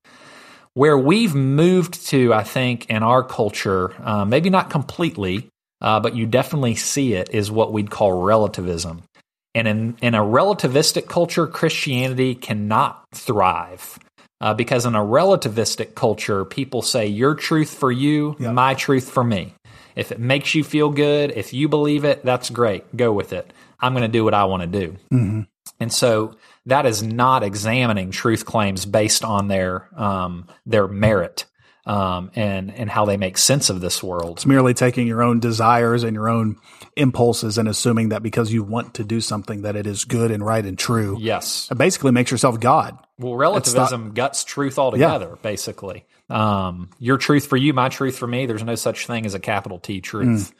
Where 0.74 0.98
we've 0.98 1.36
moved 1.36 2.08
to, 2.08 2.34
I 2.34 2.44
think, 2.44 2.89
in 2.89 3.04
our 3.04 3.24
culture, 3.24 3.94
uh, 4.04 4.26
maybe 4.26 4.50
not 4.50 4.72
completely, 4.72 5.50
uh, 5.84 6.00
but 6.00 6.15
you 6.15 6.26
definitely 6.26 6.76
see 6.76 7.13
it, 7.13 7.30
is 7.32 7.52
what 7.52 7.74
we'd 7.74 7.91
call 7.91 8.24
relativism. 8.24 9.04
And 9.54 9.67
in, 9.67 9.98
in 10.02 10.15
a 10.15 10.22
relativistic 10.22 11.08
culture, 11.08 11.46
Christianity 11.46 12.34
cannot 12.34 13.04
thrive. 13.13 14.00
Uh, 14.41 14.54
because 14.54 14.86
in 14.86 14.96
a 14.96 15.00
relativistic 15.00 15.93
culture, 15.93 16.43
people 16.43 16.82
say, 16.82 17.08
Your 17.08 17.36
truth 17.36 17.74
for 17.74 17.91
you, 17.91 18.36
yep. 18.39 18.54
my 18.54 18.74
truth 18.74 19.10
for 19.10 19.24
me. 19.24 19.54
If 19.96 20.12
it 20.12 20.19
makes 20.19 20.56
you 20.56 20.63
feel 20.63 20.89
good, 20.89 21.32
if 21.32 21.54
you 21.54 21.69
believe 21.69 22.04
it, 22.04 22.26
that's 22.26 22.50
great. 22.50 22.96
Go 22.96 23.13
with 23.13 23.32
it. 23.32 23.54
I'm 23.80 23.93
going 23.93 24.02
to 24.02 24.08
do 24.08 24.24
what 24.24 24.34
I 24.34 24.46
want 24.46 24.62
to 24.62 24.67
do. 24.67 24.98
Mm-hmm. 25.12 25.41
And 25.80 25.93
so 25.93 26.36
that 26.65 26.86
is 26.86 27.04
not 27.04 27.43
examining 27.43 28.12
truth 28.12 28.46
claims 28.46 28.86
based 28.86 29.24
on 29.24 29.48
their 29.48 29.88
um, 29.96 30.48
their 30.65 30.88
merit 30.88 31.46
um, 31.86 32.32
and 32.36 32.74
and 32.74 32.89
how 32.89 33.06
they 33.06 33.17
make 33.17 33.38
sense 33.38 33.69
of 33.69 33.82
this 33.82 34.02
world. 34.02 34.38
It's 34.38 34.46
merely 34.46 34.74
taking 34.74 35.08
your 35.08 35.22
own 35.22 35.39
desires 35.39 36.04
and 36.04 36.15
your 36.15 36.30
own 36.30 36.58
impulses 36.96 37.58
and 37.58 37.67
assuming 37.67 38.10
that 38.10 38.24
because 38.24 38.54
you 38.54 38.63
want 38.63 38.96
to 38.96 39.04
do 39.04 39.19
something 39.19 39.63
that 39.63 39.76
it 39.76 39.86
is 39.86 40.06
good 40.06 40.32
and 40.32 40.46
right 40.46 40.63
and 40.63 40.78
true. 40.78 41.17
Yes, 41.19 41.67
it 41.72 41.78
basically 41.78 42.12
makes 42.12 42.32
yourself 42.32 42.60
God. 42.60 42.98
Well, 43.17 43.36
relativism 43.36 44.06
not, 44.06 44.13
guts 44.13 44.43
truth 44.43 44.80
altogether. 44.80 45.30
Yeah. 45.30 45.41
Basically, 45.41 46.06
um, 46.30 46.89
your 47.00 47.17
truth 47.17 47.48
for 47.48 47.58
you, 47.58 47.74
my 47.74 47.89
truth 47.89 48.17
for 48.17 48.28
me. 48.28 48.46
There's 48.46 48.63
no 48.63 48.76
such 48.76 49.08
thing 49.08 49.26
as 49.26 49.34
a 49.34 49.39
capital 49.39 49.80
T 49.80 50.02
truth. 50.02 50.52
Mm. 50.52 50.54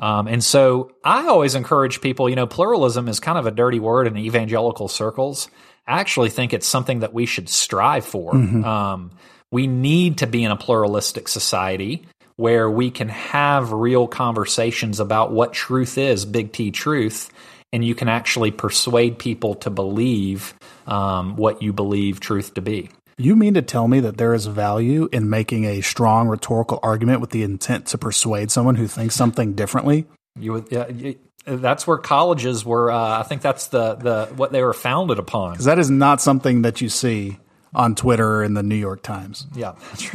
Um, 0.00 0.28
and 0.28 0.44
so 0.44 0.92
I 1.02 1.26
always 1.26 1.54
encourage 1.56 2.00
people, 2.00 2.28
you 2.28 2.36
know, 2.36 2.46
pluralism 2.46 3.08
is 3.08 3.18
kind 3.18 3.36
of 3.36 3.46
a 3.46 3.50
dirty 3.50 3.80
word 3.80 4.06
in 4.06 4.16
evangelical 4.16 4.86
circles. 4.86 5.48
I 5.88 5.98
actually 6.00 6.30
think 6.30 6.52
it's 6.52 6.68
something 6.68 7.00
that 7.00 7.12
we 7.12 7.26
should 7.26 7.48
strive 7.48 8.04
for. 8.04 8.32
Mm-hmm. 8.32 8.64
Um, 8.64 9.10
we 9.50 9.66
need 9.66 10.18
to 10.18 10.26
be 10.26 10.44
in 10.44 10.50
a 10.50 10.56
pluralistic 10.56 11.28
society 11.28 12.04
where 12.36 12.70
we 12.70 12.90
can 12.90 13.08
have 13.08 13.72
real 13.72 14.06
conversations 14.06 15.00
about 15.00 15.32
what 15.32 15.52
truth 15.52 15.98
is, 15.98 16.24
big 16.24 16.52
T 16.52 16.70
truth, 16.70 17.30
and 17.72 17.84
you 17.84 17.94
can 17.94 18.08
actually 18.08 18.50
persuade 18.50 19.18
people 19.18 19.54
to 19.56 19.70
believe 19.70 20.54
um, 20.86 21.36
what 21.36 21.62
you 21.62 21.72
believe 21.72 22.20
truth 22.20 22.54
to 22.54 22.62
be. 22.62 22.90
You 23.16 23.34
mean 23.34 23.54
to 23.54 23.62
tell 23.62 23.88
me 23.88 23.98
that 24.00 24.16
there 24.16 24.32
is 24.32 24.46
value 24.46 25.08
in 25.10 25.28
making 25.28 25.64
a 25.64 25.80
strong 25.80 26.28
rhetorical 26.28 26.78
argument 26.84 27.20
with 27.20 27.30
the 27.30 27.42
intent 27.42 27.86
to 27.86 27.98
persuade 27.98 28.52
someone 28.52 28.76
who 28.76 28.86
thinks 28.86 29.16
something 29.16 29.54
differently? 29.54 30.06
You 30.38 30.52
would, 30.52 30.68
yeah, 30.70 31.14
that's 31.44 31.84
where 31.84 31.98
colleges 31.98 32.64
were. 32.64 32.92
Uh, 32.92 33.18
I 33.18 33.24
think 33.24 33.42
that's 33.42 33.68
the 33.68 33.96
the 33.96 34.26
what 34.36 34.52
they 34.52 34.62
were 34.62 34.72
founded 34.72 35.18
upon. 35.18 35.52
Because 35.52 35.64
that 35.64 35.80
is 35.80 35.90
not 35.90 36.20
something 36.20 36.62
that 36.62 36.80
you 36.80 36.88
see 36.88 37.38
on 37.74 37.94
Twitter 37.94 38.42
and 38.42 38.56
the 38.56 38.62
New 38.62 38.76
York 38.76 39.02
Times. 39.02 39.46
Yeah, 39.54 39.74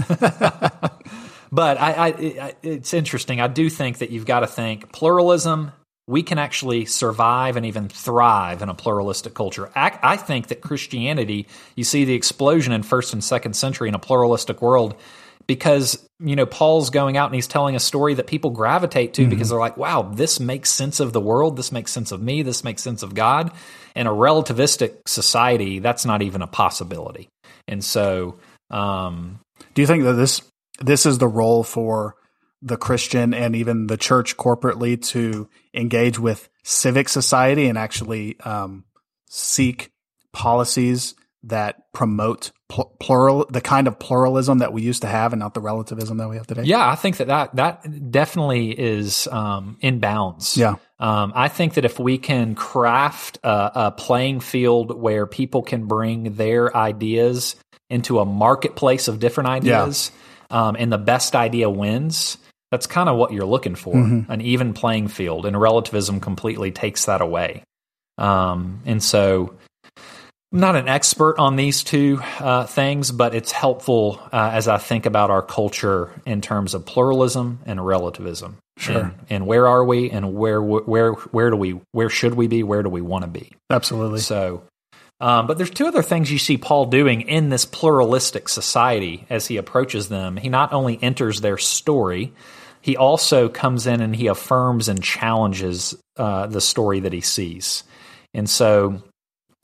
but 1.51 1.79
I, 1.79 2.07
I, 2.07 2.55
it's 2.63 2.93
interesting. 2.93 3.41
I 3.41 3.47
do 3.47 3.69
think 3.69 3.99
that 3.99 4.09
you've 4.09 4.25
got 4.25 4.41
to 4.41 4.47
think 4.47 4.91
pluralism 4.91 5.71
we 6.07 6.21
can 6.21 6.37
actually 6.37 6.85
survive 6.85 7.55
and 7.55 7.65
even 7.65 7.87
thrive 7.87 8.61
in 8.61 8.69
a 8.69 8.73
pluralistic 8.73 9.33
culture. 9.33 9.71
I, 9.73 10.17
think 10.17 10.47
that 10.47 10.61
Christianity, 10.61 11.47
you 11.75 11.85
see 11.85 12.03
the 12.03 12.13
explosion 12.13 12.73
in 12.73 12.83
first 12.83 13.13
and 13.13 13.23
second 13.23 13.53
century 13.53 13.87
in 13.87 13.95
a 13.95 13.99
pluralistic 13.99 14.61
world 14.61 14.95
because 15.47 16.05
you 16.19 16.35
know 16.35 16.45
Paul's 16.45 16.89
going 16.89 17.17
out 17.17 17.27
and 17.27 17.35
he's 17.35 17.47
telling 17.47 17.75
a 17.75 17.79
story 17.79 18.13
that 18.13 18.27
people 18.27 18.49
gravitate 18.49 19.13
to 19.15 19.23
mm-hmm. 19.23 19.29
because 19.29 19.49
they're 19.49 19.59
like, 19.59 19.77
"Wow, 19.77 20.03
this 20.03 20.39
makes 20.39 20.69
sense 20.69 20.99
of 21.01 21.11
the 21.11 21.19
world. 21.19 21.57
This 21.57 21.71
makes 21.71 21.91
sense 21.91 22.11
of 22.11 22.21
me. 22.21 22.43
This 22.43 22.63
makes 22.63 22.81
sense 22.81 23.03
of 23.03 23.13
God." 23.13 23.51
In 23.93 24.07
a 24.07 24.11
relativistic 24.11 24.99
society, 25.05 25.79
that's 25.79 26.05
not 26.05 26.21
even 26.21 26.41
a 26.41 26.47
possibility. 26.47 27.27
And 27.67 27.83
so, 27.83 28.37
um, 28.69 29.39
do 29.73 29.81
you 29.81 29.87
think 29.87 30.03
that 30.03 30.13
this 30.13 30.41
this 30.79 31.05
is 31.05 31.17
the 31.17 31.27
role 31.27 31.63
for 31.63 32.15
the 32.61 32.77
Christian 32.77 33.33
and 33.33 33.55
even 33.55 33.87
the 33.87 33.97
church 33.97 34.37
corporately 34.37 35.01
to 35.09 35.49
engage 35.73 36.17
with 36.17 36.49
civic 36.63 37.09
society 37.09 37.67
and 37.67 37.77
actually 37.77 38.39
um, 38.41 38.85
seek 39.29 39.91
policies 40.31 41.13
that 41.43 41.91
promote 41.93 42.51
pl- 42.73 42.91
plural 42.99 43.45
the 43.49 43.61
kind 43.61 43.87
of 43.87 43.99
pluralism 43.99 44.57
that 44.57 44.73
we 44.73 44.81
used 44.81 45.03
to 45.03 45.07
have 45.07 45.31
and 45.33 45.39
not 45.39 45.53
the 45.53 45.61
relativism 45.61 46.17
that 46.17 46.27
we 46.27 46.37
have 46.37 46.47
today 46.47 46.63
yeah 46.63 46.89
i 46.89 46.95
think 46.95 47.17
that 47.17 47.27
that, 47.27 47.55
that 47.55 48.11
definitely 48.11 48.71
is 48.71 49.27
um, 49.27 49.77
in 49.81 49.99
bounds 49.99 50.57
yeah 50.57 50.75
um, 50.99 51.31
i 51.35 51.47
think 51.47 51.75
that 51.75 51.85
if 51.85 51.99
we 51.99 52.17
can 52.17 52.55
craft 52.55 53.37
a, 53.43 53.71
a, 53.75 53.91
playing 53.91 54.39
field 54.39 54.99
where 54.99 55.27
people 55.27 55.61
can 55.61 55.85
bring 55.85 56.33
their 56.35 56.75
ideas 56.75 57.55
into 57.89 58.19
a 58.19 58.25
marketplace 58.25 59.07
of 59.07 59.19
different 59.19 59.49
ideas 59.49 60.11
yeah. 60.49 60.67
um, 60.67 60.75
and 60.79 60.91
the 60.91 60.97
best 60.97 61.35
idea 61.35 61.69
wins 61.69 62.37
that's 62.71 62.87
kind 62.87 63.07
of 63.07 63.17
what 63.17 63.31
you're 63.31 63.45
looking 63.45 63.75
for 63.75 63.93
mm-hmm. 63.93 64.31
an 64.31 64.41
even 64.41 64.73
playing 64.73 65.07
field. 65.07 65.45
And 65.45 65.61
relativism 65.61 66.19
completely 66.19 66.71
takes 66.71 67.05
that 67.05 67.21
away. 67.21 67.61
Um, 68.17 68.81
and 68.87 69.01
so 69.03 69.53
I'm 70.53 70.59
not 70.59 70.75
an 70.75 70.87
expert 70.87 71.39
on 71.39 71.55
these 71.55 71.83
two 71.83 72.19
uh, 72.39 72.67
things, 72.67 73.11
but 73.11 73.33
it's 73.33 73.51
helpful 73.51 74.19
uh, 74.31 74.51
as 74.53 74.67
I 74.67 74.77
think 74.77 75.07
about 75.07 75.31
our 75.31 75.41
culture 75.41 76.11
in 76.27 76.41
terms 76.41 76.75
of 76.75 76.85
pluralism 76.85 77.59
and 77.65 77.83
relativism. 77.83 78.57
Sure. 78.77 78.99
And, 78.99 79.13
and 79.31 79.47
where 79.47 79.67
are 79.67 79.83
we, 79.83 80.11
and 80.11 80.35
where 80.35 80.61
where 80.61 81.13
where 81.13 81.49
do 81.49 81.55
we 81.55 81.81
where 81.91 82.09
should 82.09 82.35
we 82.35 82.45
be? 82.45 82.61
Where 82.61 82.83
do 82.83 82.89
we 82.89 83.01
want 83.01 83.23
to 83.23 83.31
be? 83.31 83.51
Absolutely. 83.71 84.19
So, 84.19 84.63
um, 85.19 85.47
but 85.47 85.57
there's 85.57 85.71
two 85.71 85.87
other 85.87 86.03
things 86.03 86.31
you 86.31 86.37
see 86.37 86.57
Paul 86.57 86.85
doing 86.85 87.21
in 87.21 87.49
this 87.49 87.65
pluralistic 87.65 88.47
society 88.47 89.25
as 89.31 89.47
he 89.47 89.57
approaches 89.57 90.07
them. 90.09 90.37
He 90.37 90.49
not 90.49 90.71
only 90.71 91.01
enters 91.01 91.41
their 91.41 91.57
story, 91.57 92.31
he 92.79 92.95
also 92.95 93.49
comes 93.49 93.87
in 93.87 94.01
and 94.01 94.15
he 94.15 94.27
affirms 94.27 94.87
and 94.87 95.01
challenges 95.01 95.95
uh, 96.17 96.45
the 96.45 96.61
story 96.61 96.99
that 96.99 97.13
he 97.13 97.21
sees. 97.21 97.83
And 98.35 98.49
so 98.49 99.01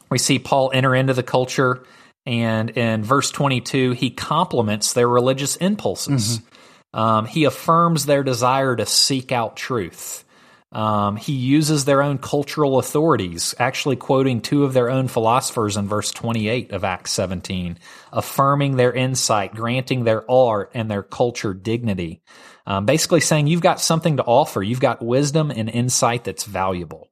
we 0.09 0.17
see 0.17 0.39
Paul 0.39 0.71
enter 0.73 0.95
into 0.95 1.13
the 1.13 1.23
culture, 1.23 1.83
and 2.25 2.69
in 2.71 3.03
verse 3.03 3.31
22, 3.31 3.91
he 3.91 4.09
compliments 4.09 4.93
their 4.93 5.07
religious 5.07 5.55
impulses. 5.57 6.39
Mm-hmm. 6.39 6.99
Um, 6.99 7.25
he 7.25 7.43
affirms 7.45 8.05
their 8.05 8.23
desire 8.23 8.75
to 8.75 8.85
seek 8.85 9.31
out 9.31 9.55
truth. 9.55 10.25
Um, 10.71 11.15
he 11.15 11.33
uses 11.33 11.85
their 11.85 12.03
own 12.03 12.19
cultural 12.19 12.77
authorities, 12.77 13.55
actually 13.57 13.95
quoting 13.95 14.41
two 14.41 14.63
of 14.63 14.73
their 14.73 14.91
own 14.91 15.07
philosophers 15.07 15.77
in 15.77 15.87
verse 15.87 16.11
28 16.11 16.71
of 16.71 16.83
Acts 16.83 17.11
17, 17.11 17.79
affirming 18.13 18.75
their 18.75 18.93
insight, 18.93 19.55
granting 19.55 20.03
their 20.03 20.29
art 20.29 20.71
and 20.75 20.89
their 20.89 21.01
culture 21.01 21.55
dignity. 21.55 22.21
Um, 22.67 22.85
basically 22.85 23.21
saying 23.21 23.47
you've 23.47 23.61
got 23.61 23.81
something 23.81 24.17
to 24.17 24.23
offer. 24.23 24.61
You've 24.61 24.79
got 24.79 25.03
wisdom 25.03 25.49
and 25.49 25.69
insight 25.69 26.23
that's 26.23 26.43
valuable. 26.43 27.08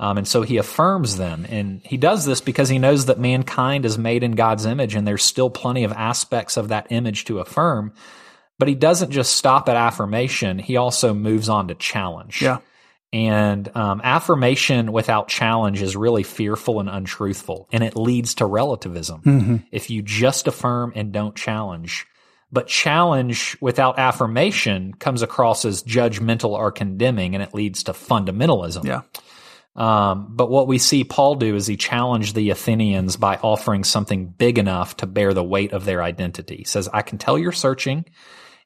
Um, 0.00 0.16
and 0.16 0.26
so 0.26 0.40
he 0.40 0.56
affirms 0.56 1.18
them. 1.18 1.46
And 1.50 1.82
he 1.84 1.98
does 1.98 2.24
this 2.24 2.40
because 2.40 2.70
he 2.70 2.78
knows 2.78 3.06
that 3.06 3.20
mankind 3.20 3.84
is 3.84 3.98
made 3.98 4.22
in 4.22 4.32
God's 4.32 4.64
image 4.64 4.94
and 4.94 5.06
there's 5.06 5.22
still 5.22 5.50
plenty 5.50 5.84
of 5.84 5.92
aspects 5.92 6.56
of 6.56 6.68
that 6.68 6.86
image 6.90 7.26
to 7.26 7.38
affirm. 7.38 7.92
But 8.58 8.68
he 8.68 8.74
doesn't 8.74 9.10
just 9.10 9.36
stop 9.36 9.68
at 9.68 9.76
affirmation, 9.76 10.58
he 10.58 10.76
also 10.76 11.12
moves 11.12 11.48
on 11.48 11.68
to 11.68 11.74
challenge. 11.74 12.40
Yeah. 12.40 12.58
And 13.12 13.74
um, 13.76 14.00
affirmation 14.02 14.92
without 14.92 15.28
challenge 15.28 15.82
is 15.82 15.96
really 15.96 16.22
fearful 16.22 16.78
and 16.78 16.88
untruthful, 16.88 17.68
and 17.72 17.82
it 17.82 17.96
leads 17.96 18.36
to 18.36 18.46
relativism. 18.46 19.22
Mm-hmm. 19.22 19.56
If 19.72 19.90
you 19.90 20.00
just 20.00 20.46
affirm 20.46 20.92
and 20.94 21.12
don't 21.12 21.34
challenge, 21.34 22.06
but 22.52 22.68
challenge 22.68 23.56
without 23.60 23.98
affirmation 23.98 24.94
comes 24.94 25.22
across 25.22 25.64
as 25.64 25.82
judgmental 25.82 26.50
or 26.50 26.70
condemning, 26.70 27.34
and 27.34 27.42
it 27.42 27.52
leads 27.52 27.82
to 27.84 27.92
fundamentalism. 27.92 28.84
Yeah. 28.84 29.02
Um, 29.76 30.28
but 30.30 30.50
what 30.50 30.66
we 30.66 30.78
see 30.78 31.04
Paul 31.04 31.36
do 31.36 31.54
is 31.54 31.66
he 31.66 31.76
challenged 31.76 32.34
the 32.34 32.50
Athenians 32.50 33.16
by 33.16 33.36
offering 33.36 33.84
something 33.84 34.26
big 34.26 34.58
enough 34.58 34.96
to 34.98 35.06
bear 35.06 35.32
the 35.32 35.44
weight 35.44 35.72
of 35.72 35.84
their 35.84 36.02
identity. 36.02 36.56
He 36.58 36.64
says, 36.64 36.88
I 36.92 37.02
can 37.02 37.18
tell 37.18 37.38
you're 37.38 37.52
searching 37.52 38.04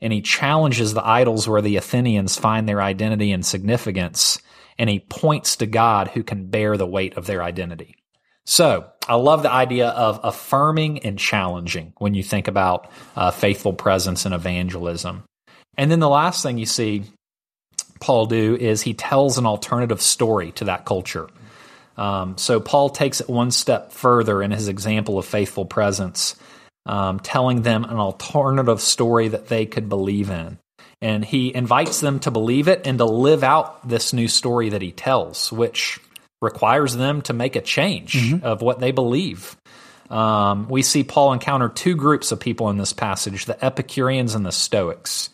and 0.00 0.12
he 0.12 0.20
challenges 0.22 0.92
the 0.92 1.06
idols 1.06 1.48
where 1.48 1.62
the 1.62 1.76
Athenians 1.76 2.36
find 2.36 2.68
their 2.68 2.82
identity 2.82 3.32
and 3.32 3.44
significance, 3.44 4.38
and 4.76 4.90
he 4.90 5.00
points 5.00 5.56
to 5.56 5.66
God 5.66 6.08
who 6.08 6.22
can 6.22 6.50
bear 6.50 6.76
the 6.76 6.86
weight 6.86 7.16
of 7.16 7.26
their 7.26 7.42
identity. 7.42 7.96
So 8.44 8.90
I 9.08 9.14
love 9.14 9.42
the 9.42 9.52
idea 9.52 9.88
of 9.88 10.20
affirming 10.22 10.98
and 11.00 11.18
challenging 11.18 11.94
when 11.98 12.12
you 12.12 12.22
think 12.22 12.48
about 12.48 12.90
uh, 13.16 13.30
faithful 13.30 13.72
presence 13.72 14.26
and 14.26 14.34
evangelism. 14.34 15.24
And 15.78 15.90
then 15.90 16.00
the 16.00 16.08
last 16.08 16.42
thing 16.42 16.58
you 16.58 16.66
see 16.66 17.04
Paul 18.04 18.26
do 18.26 18.54
is 18.54 18.82
he 18.82 18.92
tells 18.92 19.38
an 19.38 19.46
alternative 19.46 20.02
story 20.02 20.52
to 20.52 20.66
that 20.66 20.84
culture. 20.84 21.26
Um, 21.96 22.36
so 22.36 22.60
Paul 22.60 22.90
takes 22.90 23.22
it 23.22 23.30
one 23.30 23.50
step 23.50 23.92
further 23.92 24.42
in 24.42 24.50
his 24.50 24.68
example 24.68 25.18
of 25.18 25.24
faithful 25.24 25.64
presence 25.64 26.36
um, 26.84 27.18
telling 27.18 27.62
them 27.62 27.84
an 27.84 27.96
alternative 27.96 28.82
story 28.82 29.28
that 29.28 29.48
they 29.48 29.64
could 29.64 29.88
believe 29.88 30.28
in. 30.28 30.58
And 31.00 31.24
he 31.24 31.54
invites 31.54 32.00
them 32.00 32.20
to 32.20 32.30
believe 32.30 32.68
it 32.68 32.86
and 32.86 32.98
to 32.98 33.06
live 33.06 33.42
out 33.42 33.88
this 33.88 34.12
new 34.12 34.28
story 34.28 34.68
that 34.68 34.82
he 34.82 34.92
tells, 34.92 35.50
which 35.50 35.98
requires 36.42 36.94
them 36.94 37.22
to 37.22 37.32
make 37.32 37.56
a 37.56 37.62
change 37.62 38.12
mm-hmm. 38.12 38.44
of 38.44 38.60
what 38.60 38.80
they 38.80 38.90
believe. 38.90 39.56
Um, 40.10 40.68
we 40.68 40.82
see 40.82 41.04
Paul 41.04 41.32
encounter 41.32 41.70
two 41.70 41.96
groups 41.96 42.32
of 42.32 42.40
people 42.40 42.68
in 42.68 42.76
this 42.76 42.92
passage 42.92 43.46
the 43.46 43.64
Epicureans 43.64 44.34
and 44.34 44.44
the 44.44 44.52
Stoics. 44.52 45.30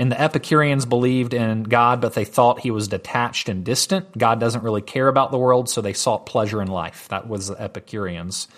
And 0.00 0.10
the 0.10 0.18
Epicureans 0.18 0.86
believed 0.86 1.34
in 1.34 1.64
God, 1.64 2.00
but 2.00 2.14
they 2.14 2.24
thought 2.24 2.60
he 2.60 2.70
was 2.70 2.88
detached 2.88 3.50
and 3.50 3.62
distant. 3.62 4.16
God 4.16 4.40
doesn't 4.40 4.64
really 4.64 4.80
care 4.80 5.08
about 5.08 5.30
the 5.30 5.36
world, 5.36 5.68
so 5.68 5.82
they 5.82 5.92
sought 5.92 6.24
pleasure 6.24 6.62
in 6.62 6.68
life. 6.68 7.06
That 7.08 7.28
was 7.28 7.48
the 7.48 7.60
Epicureans. 7.60 8.48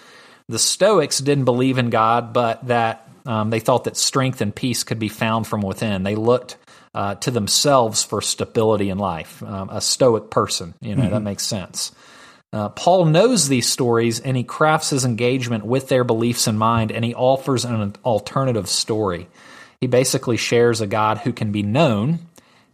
The 0.49 0.61
Stoics 0.61 1.19
didn't 1.19 1.47
believe 1.47 1.79
in 1.79 1.91
God, 1.91 2.33
but 2.33 2.65
that 2.69 3.09
um, 3.27 3.51
they 3.51 3.59
thought 3.59 3.83
that 3.85 3.97
strength 3.97 4.41
and 4.41 4.55
peace 4.55 4.85
could 4.85 5.01
be 5.01 5.09
found 5.09 5.49
from 5.49 5.63
within. 5.63 6.05
They 6.05 6.15
looked 6.15 6.59
uh, 6.95 7.17
to 7.17 7.33
themselves 7.33 8.05
for 8.05 8.23
stability 8.23 8.89
in 8.89 8.99
life. 8.99 9.43
Um, 9.43 9.69
a 9.69 9.81
Stoic 9.81 10.31
person, 10.31 10.75
you 10.81 10.95
know, 10.95 11.03
mm-hmm. 11.03 11.13
that 11.13 11.23
makes 11.23 11.45
sense. 11.45 11.91
Uh, 12.53 12.69
Paul 12.69 13.07
knows 13.07 13.49
these 13.49 13.69
stories 13.69 14.21
and 14.21 14.37
he 14.37 14.45
crafts 14.45 14.91
his 14.91 15.05
engagement 15.05 15.67
with 15.67 15.89
their 15.89 16.05
beliefs 16.05 16.47
in 16.47 16.57
mind 16.57 16.93
and 16.93 17.05
he 17.05 17.17
offers 17.17 17.65
an 17.65 17.97
alternative 18.05 18.69
story. 18.69 19.27
He 19.83 19.87
basically 19.87 20.39
shares 20.39 20.81
a 20.81 20.87
God 20.87 21.19
who 21.19 21.35
can 21.35 21.53
be 21.53 21.63
known 21.63 22.21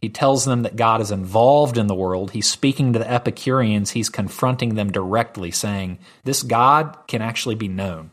he 0.01 0.09
tells 0.09 0.45
them 0.45 0.63
that 0.63 0.77
God 0.77 1.01
is 1.01 1.11
involved 1.11 1.77
in 1.77 1.89
the 1.89 1.95
world. 1.95 2.31
He's 2.31 2.49
speaking 2.49 2.93
to 2.93 3.01
the 3.01 3.11
Epicureans. 3.11 3.91
He's 3.91 4.09
confronting 4.09 4.75
them 4.75 4.93
directly, 4.93 5.51
saying, 5.51 5.99
This 6.25 6.43
God 6.43 6.97
can 7.09 7.21
actually 7.21 7.57
be 7.57 7.69
known. 7.69 8.11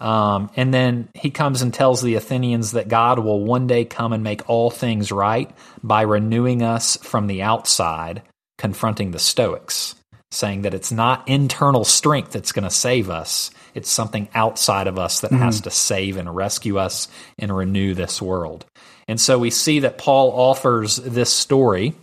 Um, 0.00 0.50
and 0.54 0.74
then 0.74 1.08
he 1.14 1.30
comes 1.30 1.62
and 1.62 1.72
tells 1.72 2.02
the 2.02 2.16
Athenians 2.16 2.72
that 2.72 2.88
God 2.88 3.20
will 3.20 3.42
one 3.42 3.66
day 3.66 3.86
come 3.86 4.12
and 4.12 4.22
make 4.22 4.48
all 4.50 4.68
things 4.68 5.10
right 5.10 5.50
by 5.82 6.02
renewing 6.02 6.62
us 6.62 6.98
from 6.98 7.26
the 7.26 7.40
outside, 7.42 8.20
confronting 8.58 9.12
the 9.12 9.18
Stoics, 9.18 9.94
saying 10.30 10.62
that 10.62 10.74
it's 10.74 10.92
not 10.92 11.26
internal 11.26 11.84
strength 11.84 12.32
that's 12.32 12.52
going 12.52 12.64
to 12.64 12.70
save 12.70 13.08
us. 13.08 13.50
It's 13.74 13.90
something 13.90 14.28
outside 14.34 14.86
of 14.86 14.98
us 14.98 15.20
that 15.20 15.30
mm-hmm. 15.30 15.42
has 15.42 15.62
to 15.62 15.70
save 15.70 16.16
and 16.16 16.34
rescue 16.34 16.78
us 16.78 17.08
and 17.38 17.54
renew 17.54 17.94
this 17.94 18.22
world. 18.22 18.64
And 19.08 19.20
so 19.20 19.38
we 19.38 19.50
see 19.50 19.80
that 19.80 19.98
Paul 19.98 20.30
offers 20.30 20.96
this 20.96 21.32
story, 21.32 21.94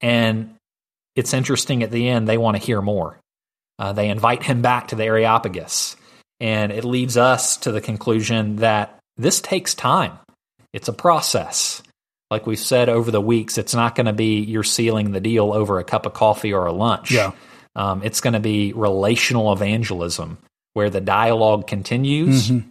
and 0.00 0.54
it's 1.14 1.34
interesting 1.34 1.82
at 1.82 1.90
the 1.90 2.08
end, 2.08 2.28
they 2.28 2.38
want 2.38 2.56
to 2.56 2.62
hear 2.62 2.80
more. 2.80 3.18
Uh, 3.78 3.92
they 3.92 4.08
invite 4.08 4.42
him 4.42 4.62
back 4.62 4.88
to 4.88 4.96
the 4.96 5.04
Areopagus, 5.04 5.96
and 6.40 6.72
it 6.72 6.84
leads 6.84 7.16
us 7.16 7.58
to 7.58 7.72
the 7.72 7.80
conclusion 7.80 8.56
that 8.56 8.98
this 9.16 9.40
takes 9.40 9.74
time. 9.74 10.18
It's 10.72 10.88
a 10.88 10.92
process. 10.92 11.82
Like 12.30 12.46
we've 12.46 12.58
said 12.58 12.88
over 12.88 13.10
the 13.10 13.20
weeks, 13.20 13.58
it's 13.58 13.74
not 13.74 13.94
going 13.94 14.06
to 14.06 14.12
be 14.12 14.40
you're 14.40 14.62
sealing 14.62 15.12
the 15.12 15.20
deal 15.20 15.52
over 15.52 15.78
a 15.78 15.84
cup 15.84 16.06
of 16.06 16.14
coffee 16.14 16.52
or 16.52 16.66
a 16.66 16.72
lunch. 16.72 17.10
Yeah. 17.10 17.32
Um, 17.74 18.02
it's 18.02 18.20
going 18.20 18.34
to 18.34 18.40
be 18.40 18.72
relational 18.72 19.52
evangelism 19.52 20.38
where 20.76 20.90
the 20.90 21.00
dialogue 21.00 21.66
continues. 21.66 22.50
Mm-hmm. 22.50 22.68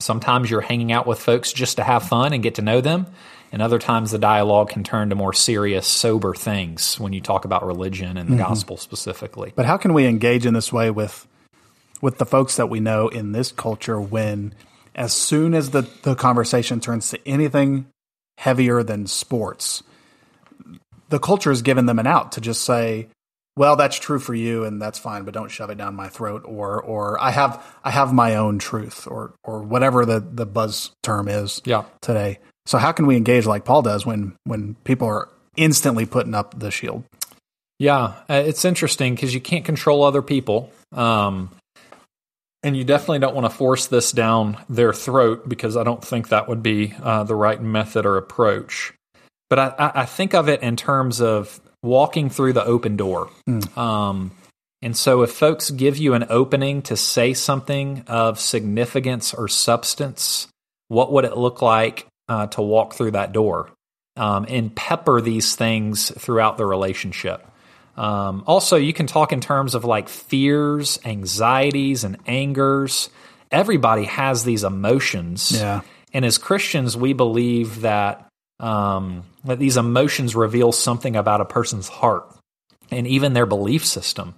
Sometimes 0.00 0.50
you're 0.50 0.60
hanging 0.60 0.90
out 0.90 1.06
with 1.06 1.20
folks 1.20 1.52
just 1.52 1.76
to 1.76 1.84
have 1.84 2.02
fun 2.02 2.32
and 2.32 2.42
get 2.42 2.56
to 2.56 2.62
know 2.62 2.80
them. 2.80 3.06
And 3.52 3.62
other 3.62 3.78
times 3.78 4.10
the 4.10 4.18
dialogue 4.18 4.70
can 4.70 4.82
turn 4.82 5.10
to 5.10 5.14
more 5.14 5.32
serious, 5.32 5.86
sober 5.86 6.34
things 6.34 6.98
when 6.98 7.12
you 7.12 7.20
talk 7.20 7.44
about 7.44 7.64
religion 7.64 8.16
and 8.16 8.28
the 8.28 8.34
mm-hmm. 8.34 8.42
gospel 8.42 8.76
specifically. 8.76 9.52
But 9.54 9.66
how 9.66 9.76
can 9.76 9.94
we 9.94 10.04
engage 10.06 10.46
in 10.46 10.52
this 10.52 10.72
way 10.72 10.90
with 10.90 11.28
with 12.02 12.18
the 12.18 12.26
folks 12.26 12.56
that 12.56 12.68
we 12.68 12.80
know 12.80 13.06
in 13.06 13.30
this 13.30 13.52
culture 13.52 14.00
when 14.00 14.52
as 14.96 15.12
soon 15.12 15.54
as 15.54 15.70
the, 15.70 15.82
the 16.02 16.16
conversation 16.16 16.80
turns 16.80 17.08
to 17.10 17.28
anything 17.28 17.86
heavier 18.38 18.82
than 18.82 19.06
sports, 19.06 19.84
the 21.08 21.20
culture 21.20 21.50
has 21.50 21.62
given 21.62 21.86
them 21.86 22.00
an 22.00 22.06
out 22.08 22.32
to 22.32 22.40
just 22.40 22.64
say, 22.64 23.06
well, 23.58 23.74
that's 23.74 23.98
true 23.98 24.20
for 24.20 24.34
you 24.34 24.64
and 24.64 24.80
that's 24.80 24.98
fine, 24.98 25.24
but 25.24 25.34
don't 25.34 25.50
shove 25.50 25.68
it 25.68 25.76
down 25.76 25.96
my 25.96 26.08
throat 26.08 26.42
or 26.44 26.80
or 26.80 27.20
I 27.20 27.32
have 27.32 27.62
I 27.82 27.90
have 27.90 28.12
my 28.12 28.36
own 28.36 28.58
truth 28.58 29.06
or 29.06 29.34
or 29.42 29.62
whatever 29.62 30.06
the 30.06 30.20
the 30.20 30.46
buzz 30.46 30.92
term 31.02 31.28
is 31.28 31.60
yeah. 31.64 31.84
today. 32.00 32.38
So 32.66 32.78
how 32.78 32.92
can 32.92 33.06
we 33.06 33.16
engage 33.16 33.46
like 33.46 33.64
Paul 33.64 33.82
does 33.82 34.06
when 34.06 34.36
when 34.44 34.76
people 34.84 35.08
are 35.08 35.28
instantly 35.56 36.06
putting 36.06 36.34
up 36.34 36.58
the 36.58 36.70
shield? 36.70 37.02
Yeah, 37.80 38.14
uh, 38.30 38.42
it's 38.46 38.64
interesting 38.64 39.14
because 39.14 39.34
you 39.34 39.40
can't 39.40 39.64
control 39.64 40.04
other 40.04 40.22
people. 40.22 40.70
Um, 40.92 41.50
and 42.62 42.76
you 42.76 42.84
definitely 42.84 43.20
don't 43.20 43.34
want 43.34 43.44
to 43.44 43.56
force 43.56 43.86
this 43.86 44.10
down 44.10 44.56
their 44.68 44.92
throat 44.92 45.48
because 45.48 45.76
I 45.76 45.84
don't 45.84 46.04
think 46.04 46.28
that 46.28 46.48
would 46.48 46.62
be 46.62 46.92
uh, 47.02 47.22
the 47.24 47.36
right 47.36 47.60
method 47.62 48.04
or 48.04 48.16
approach. 48.16 48.92
But 49.48 49.58
I, 49.58 49.92
I, 49.94 50.04
think 50.06 50.34
of 50.34 50.48
it 50.48 50.60
in 50.62 50.76
terms 50.76 51.20
of 51.20 51.60
walking 51.82 52.30
through 52.30 52.52
the 52.52 52.64
open 52.64 52.96
door. 52.96 53.30
Mm. 53.48 53.76
Um, 53.76 54.30
and 54.80 54.96
so, 54.96 55.22
if 55.22 55.32
folks 55.32 55.70
give 55.70 55.96
you 55.96 56.14
an 56.14 56.26
opening 56.28 56.82
to 56.82 56.96
say 56.96 57.34
something 57.34 58.04
of 58.06 58.38
significance 58.38 59.34
or 59.34 59.48
substance, 59.48 60.46
what 60.86 61.12
would 61.12 61.24
it 61.24 61.36
look 61.36 61.62
like 61.62 62.06
uh, 62.28 62.46
to 62.48 62.62
walk 62.62 62.94
through 62.94 63.12
that 63.12 63.32
door 63.32 63.70
um, 64.16 64.46
and 64.48 64.74
pepper 64.74 65.20
these 65.20 65.56
things 65.56 66.10
throughout 66.10 66.58
the 66.58 66.66
relationship? 66.66 67.44
Um, 67.96 68.44
also, 68.46 68.76
you 68.76 68.92
can 68.92 69.08
talk 69.08 69.32
in 69.32 69.40
terms 69.40 69.74
of 69.74 69.84
like 69.84 70.08
fears, 70.08 71.00
anxieties, 71.04 72.04
and 72.04 72.16
angers. 72.26 73.10
Everybody 73.50 74.04
has 74.04 74.44
these 74.44 74.62
emotions. 74.62 75.50
Yeah. 75.50 75.80
And 76.12 76.24
as 76.24 76.38
Christians, 76.38 76.96
we 76.96 77.12
believe 77.12 77.80
that 77.80 78.27
um, 78.60 79.24
that 79.44 79.58
these 79.58 79.76
emotions 79.76 80.34
reveal 80.34 80.72
something 80.72 81.16
about 81.16 81.40
a 81.40 81.44
person's 81.44 81.88
heart 81.88 82.28
and 82.90 83.06
even 83.06 83.32
their 83.32 83.46
belief 83.46 83.84
system. 83.84 84.34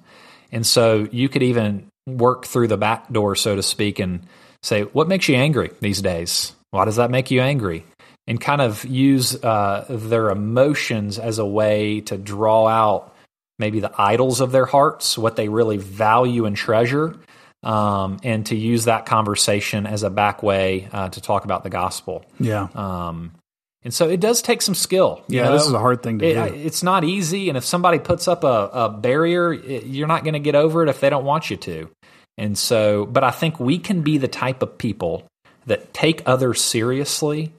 And 0.53 0.67
so 0.67 1.09
you 1.11 1.29
could 1.29 1.43
even 1.43 1.87
work 2.07 2.47
through 2.47 2.69
the 2.69 2.77
back 2.77 3.11
door, 3.13 3.37
so 3.37 3.57
to 3.57 3.63
speak, 3.63 3.99
and 3.99 4.27
say, 4.63 4.83
What 4.83 5.09
makes 5.09 5.29
you 5.29 5.37
angry 5.37 5.71
these 5.81 6.03
days? 6.03 6.53
Why 6.71 6.85
does 6.85 6.97
that 6.97 7.11
make 7.11 7.31
you 7.31 7.41
angry? 7.41 7.85
And 8.27 8.41
kind 8.41 8.61
of 8.61 8.85
use 8.85 9.43
uh, 9.43 9.87
their 9.89 10.31
emotions 10.31 11.19
as 11.19 11.39
a 11.39 11.47
way 11.47 12.01
to 12.03 12.17
draw 12.17 12.69
out 12.69 13.15
maybe 13.59 13.81
the 13.81 13.93
idols 14.01 14.41
of 14.41 14.53
their 14.53 14.67
hearts, 14.67 15.19
what 15.19 15.37
they 15.37 15.49
really 15.49 15.77
value 15.77 16.47
and 16.47 16.57
treasure, 16.57 17.17
um, 17.63 18.19
and 18.23 18.47
to 18.47 18.57
use 18.57 18.85
that 18.85 19.05
conversation 19.05 19.87
as 19.87 20.03
a 20.03 20.11
back 20.11 20.43
way 20.43 20.89
uh, 20.93 21.09
to 21.11 21.21
talk 21.21 21.45
about 21.45 21.63
the 21.63 21.71
gospel. 21.71 22.25
Yeah. 22.39 22.69
Um, 22.75 23.33
And 23.83 23.95
so 23.95 24.09
it 24.09 24.21
does 24.21 24.43
take 24.43 24.61
some 24.61 24.75
skill. 24.75 25.23
you 25.29 25.39
Yeah, 25.39 25.45
know? 25.45 25.53
this 25.55 25.67
is 25.67 25.73
a 25.73 25.79
hard 25.79 26.03
thing 26.03 26.19
to 26.19 26.25
It- 26.27 26.35
do. 26.53 26.55
It's 26.55 26.83
not 26.83 27.03
easy, 27.05 27.49
and 27.49 27.57
if 27.57 27.65
somebody 27.65 27.99
puts 27.99 28.29
up 28.29 28.45
a, 28.45 28.71
a 28.73 28.89
barrier, 28.91 29.53
it, 29.55 29.87
you're 29.87 30.09
not 30.09 30.23
going 30.23 30.35
to 30.35 30.41
get 30.41 30.55
over 30.55 30.83
it 30.83 30.89
if 30.91 31.01
they 31.01 31.09
don't 31.11 31.25
want 31.25 31.51
you 31.51 31.57
to. 31.59 31.89
And 32.37 32.57
so, 32.59 33.07
but 33.07 33.25
I 33.25 33.31
think 33.31 33.59
we 33.61 33.79
can 33.79 34.03
be 34.03 34.19
the 34.19 34.29
type 34.29 34.63
of 34.63 34.77
people 34.79 35.25
that 35.67 35.93
take 35.95 36.23
others 36.27 36.61
seriously. 36.63 37.53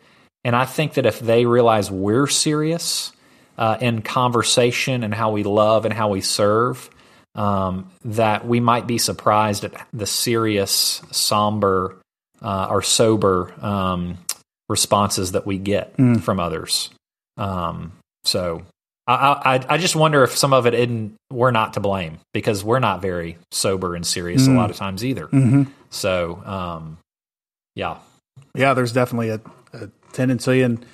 And 0.44 0.56
I 0.56 0.66
think 0.66 0.94
that 0.96 1.06
if 1.06 1.20
they 1.20 1.46
realize 1.46 1.92
we're 1.92 2.28
serious 2.28 3.12
uh, 3.58 3.78
in 3.80 4.02
conversation 4.02 5.04
and 5.04 5.14
how 5.14 5.32
we 5.32 5.44
love 5.44 5.86
and 5.86 5.94
how 5.94 6.10
we 6.10 6.22
serve, 6.22 6.90
um, 7.36 7.92
that 8.06 8.48
we 8.48 8.60
might 8.60 8.88
be 8.88 8.98
surprised 8.98 9.64
at 9.64 9.74
the 9.94 10.08
serious, 10.08 11.02
somber, 11.12 11.96
uh, 12.42 12.68
or 12.72 12.82
sober 12.82 13.54
um, 13.64 14.18
responses 14.72 15.34
that 15.34 15.46
we 15.46 15.58
get 15.60 15.94
from 16.22 16.40
others. 16.40 16.90
Um, 17.38 17.92
so 18.24 18.64
I, 19.08 19.14
I, 19.68 19.76
I 19.76 19.78
just 19.78 19.96
wonder 19.96 20.24
if 20.24 20.36
some 20.38 20.54
of 20.54 20.66
it 20.66 20.74
isn't, 20.74 21.16
we're 21.32 21.52
not 21.52 21.74
to 21.74 21.80
blame 21.80 22.20
because 22.34 22.64
we're 22.64 22.80
not 22.80 23.02
very 23.02 23.38
sober 23.52 23.96
and 23.96 24.06
serious 24.08 24.48
a 24.48 24.52
lot 24.52 24.70
of 24.72 24.78
times 24.78 25.04
either. 25.06 25.26
hmm 25.28 25.64
So, 25.90 26.42
um, 26.46 26.98
yeah. 27.76 27.98
Yeah, 28.56 28.74
there's 28.74 28.94
definitely 28.94 29.30
a, 29.30 29.42
a 29.74 29.90
tendency, 30.14 30.62
and 30.62 30.86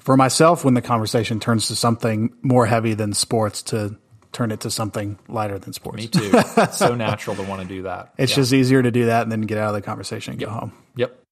for 0.00 0.16
myself, 0.16 0.64
when 0.64 0.74
the 0.74 0.82
conversation 0.82 1.40
turns 1.40 1.68
to 1.68 1.76
something 1.76 2.32
more 2.42 2.66
heavy 2.66 2.94
than 2.94 3.14
sports, 3.14 3.62
to 3.64 3.96
turn 4.32 4.50
it 4.52 4.60
to 4.60 4.70
something 4.70 5.18
lighter 5.28 5.58
than 5.58 5.72
sports. 5.72 5.96
Me 5.98 6.06
too. 6.08 6.30
it's 6.32 6.76
so 6.78 6.94
natural 7.06 7.36
to 7.36 7.42
want 7.42 7.62
to 7.62 7.68
do 7.68 7.82
that. 7.82 8.12
It's 8.18 8.32
Yeah. 8.32 8.36
just 8.36 8.52
easier 8.52 8.82
to 8.82 8.90
do 8.90 9.06
that 9.06 9.22
and 9.22 9.30
then 9.32 9.42
get 9.42 9.58
out 9.58 9.68
of 9.68 9.74
the 9.74 9.82
conversation 9.82 10.32
and 10.32 10.40
go 10.40 10.50
home. 10.50 10.72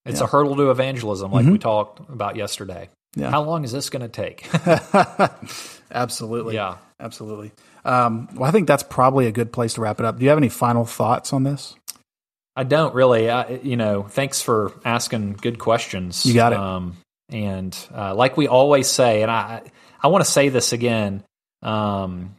It's 0.05 0.21
a 0.21 0.27
hurdle 0.27 0.57
to 0.57 0.71
evangelism, 0.71 1.31
like 1.31 1.47
we 1.47 1.59
talked 1.59 2.01
about 2.09 2.37
yesterday. 2.37 2.89
Yeah. 3.15 3.31
How 3.31 3.43
long 3.43 3.63
is 3.65 3.73
this 3.73 3.91
going 3.91 4.03
to 4.03 4.09
take? 4.09 4.49
Absolutely. 5.93 6.55
yeah. 6.55 6.79
Absolutely. 6.99 7.53
Um, 7.85 8.29
well, 8.35 8.49
I 8.49 8.53
think 8.53 8.69
that's 8.69 8.85
probably 8.85 9.27
a 9.27 9.33
good 9.33 9.53
place 9.53 9.75
to 9.75 9.81
wrap 9.81 9.99
it 9.99 10.07
up. 10.07 10.19
Do 10.19 10.23
you 10.23 10.29
have 10.29 10.39
any 10.39 10.49
final 10.49 10.85
thoughts 10.85 11.33
on 11.33 11.43
this? 11.43 11.75
I 12.55 12.65
don't 12.65 12.95
really. 12.95 13.29
I, 13.29 13.61
you 13.63 13.77
know, 13.77 14.05
thanks 14.05 14.41
for 14.41 14.73
asking 14.85 15.35
good 15.35 15.59
questions. 15.59 16.25
You 16.25 16.35
got 16.35 16.53
it. 16.53 16.59
Um, 16.59 16.97
and 17.29 17.77
uh, 17.95 18.15
like 18.15 18.37
we 18.37 18.47
always 18.47 18.89
say, 18.89 19.23
and 19.23 19.31
I, 19.31 19.63
I 20.01 20.09
want 20.09 20.25
to 20.25 20.31
say 20.31 20.49
this 20.49 20.73
again. 20.73 21.25
Um, 21.63 22.37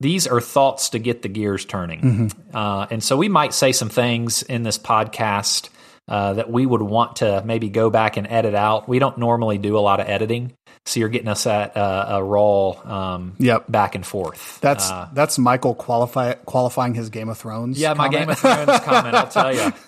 these 0.00 0.28
are 0.28 0.40
thoughts 0.40 0.90
to 0.90 1.00
get 1.00 1.22
the 1.22 1.28
gears 1.28 1.64
turning. 1.64 2.00
Mm-hmm. 2.00 2.56
Uh, 2.56 2.86
and 2.90 3.02
so 3.02 3.16
we 3.16 3.28
might 3.28 3.52
say 3.52 3.72
some 3.72 3.88
things 3.88 4.42
in 4.42 4.62
this 4.62 4.78
podcast 4.78 5.70
uh, 6.08 6.34
that 6.34 6.50
we 6.50 6.64
would 6.66 6.82
want 6.82 7.16
to 7.16 7.42
maybe 7.44 7.68
go 7.68 7.90
back 7.90 8.16
and 8.16 8.26
edit 8.26 8.54
out. 8.54 8.88
We 8.88 8.98
don't 8.98 9.18
normally 9.18 9.58
do 9.58 9.76
a 9.76 9.80
lot 9.80 10.00
of 10.00 10.08
editing, 10.08 10.54
so 10.86 11.00
you're 11.00 11.08
getting 11.10 11.28
us 11.28 11.46
at 11.46 11.76
uh, 11.76 12.06
a 12.08 12.24
raw 12.24 12.70
um, 13.14 13.34
Yep. 13.38 13.64
back 13.70 13.94
and 13.94 14.06
forth. 14.06 14.58
That's 14.60 14.90
Uh, 14.90 15.08
that's 15.12 15.38
Michael 15.38 15.74
qualify, 15.74 16.32
qualifying 16.34 16.94
his 16.94 17.10
Game 17.10 17.28
of 17.28 17.38
Thrones. 17.38 17.78
yeah, 17.78 17.92
my. 17.94 18.08
Game 18.08 18.30
of 18.30 18.38
Thrones 18.38 18.80
comment. 18.80 19.14
I'll 19.14 19.28
tell 19.28 19.54
you. 19.54 19.72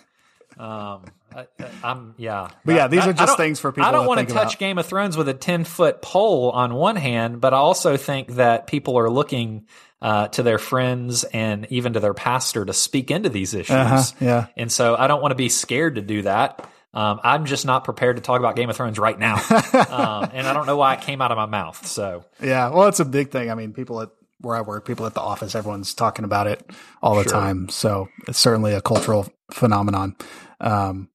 Um, 0.59 1.05
I, 1.35 1.47
I'm 1.83 2.15
yeah, 2.19 2.49
But 2.65 2.75
yeah, 2.75 2.89
these 2.89 3.07
I- 3.07 3.11
are 3.11 3.13
just 3.13 3.37
things 3.37 3.61
for 3.61 3.73
people 3.73 3.87
I 3.89 3.93
don't 3.93 4.03
to 4.05 4.09
want 4.09 4.21
to 4.29 4.35
touch 4.35 4.55
about. 4.55 4.59
Game 4.59 4.79
of 4.79 4.87
Thrones 4.87 5.17
with 5.17 5.29
a 5.29 5.35
ten 5.35 5.65
foot 5.65 6.03
pole 6.03 6.51
on 6.51 6.75
one 6.75 6.97
hand, 6.97 7.41
but 7.41 7.55
I 7.55 7.59
also 7.59 7.97
think 7.97 8.33
that 8.37 8.67
people 8.67 8.99
are 8.99 9.09
looking 9.11 9.67
uh, 10.03 10.29
to 10.29 10.43
their 10.43 10.59
friends 10.59 11.25
and 11.25 11.67
even 11.71 11.93
to 11.93 12.01
their 12.01 12.15
pastor 12.15 12.65
to 12.65 12.73
speak 12.73 13.11
into 13.11 13.29
these 13.29 13.53
issues. 13.55 13.71
Uh-huh, 13.77 14.03
yeah. 14.21 14.47
and 14.57 14.73
so 14.73 14.97
I 14.97 15.07
don't 15.07 15.21
want 15.21 15.33
to 15.33 15.37
be 15.37 15.49
scared 15.49 15.97
to 15.97 16.01
do 16.03 16.23
that. 16.23 16.67
Um, 16.93 17.21
I'm 17.23 17.45
just 17.45 17.67
not 17.67 17.85
prepared 17.85 18.17
to 18.17 18.23
talk 18.23 18.41
about 18.41 18.57
Game 18.57 18.69
of 18.69 18.77
Thrones 18.77 18.99
right 18.99 19.17
now, 19.19 19.35
um, 19.73 20.31
and 20.35 20.47
I 20.47 20.53
don't 20.53 20.67
know 20.67 20.77
why 20.77 20.95
it 20.95 21.03
came 21.03 21.23
out 21.23 21.31
of 21.31 21.37
my 21.37 21.47
mouth. 21.47 21.87
So 21.87 22.25
Yeah, 22.43 22.71
well, 22.71 22.89
it's 22.89 22.99
a 23.01 23.05
big 23.05 23.31
thing. 23.31 23.51
I 23.51 23.55
mean, 23.55 23.73
people 23.73 24.01
at 24.01 24.09
where 24.41 24.57
I 24.57 24.63
work, 24.63 24.87
people 24.87 25.05
at 25.07 25.13
the 25.15 25.21
office, 25.21 25.55
everyone's 25.55 25.93
talking 25.95 26.25
about 26.25 26.47
it 26.47 26.69
all 27.03 27.15
the 27.17 27.25
Sure. 27.25 27.33
time. 27.33 27.69
So 27.69 28.09
it's 28.27 28.39
certainly 28.39 28.73
a 28.73 28.81
cultural 28.81 29.29
phenomenon. 29.53 30.17
Um, 30.61 31.11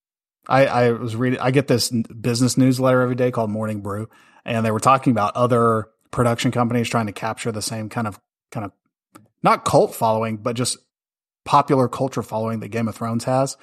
I, 0.48 0.66
I 0.66 0.90
was 0.92 1.16
reading, 1.16 1.40
I 1.40 1.50
get 1.50 1.66
this 1.66 1.90
business 1.90 2.56
newsletter 2.56 3.00
every 3.00 3.16
day 3.16 3.30
called 3.30 3.50
Morning 3.50 3.80
Brew, 3.80 4.08
and 4.44 4.64
they 4.64 4.70
were 4.70 4.80
talking 4.80 5.10
about 5.10 5.36
other 5.36 5.88
production 6.10 6.52
companies 6.52 6.88
trying 6.88 7.06
to 7.06 7.12
capture 7.12 7.52
the 7.52 7.62
same 7.62 7.88
kind 7.88 8.06
of, 8.06 8.18
kind 8.50 8.66
of, 8.66 8.72
not 9.42 9.64
cult 9.64 9.94
following, 9.94 10.36
but 10.36 10.56
just 10.56 10.78
popular 11.44 11.88
culture 11.88 12.22
following 12.22 12.60
that 12.60 12.68
Game 12.68 12.88
of 12.88 12.94
Thrones 12.94 13.24
has. 13.24 13.56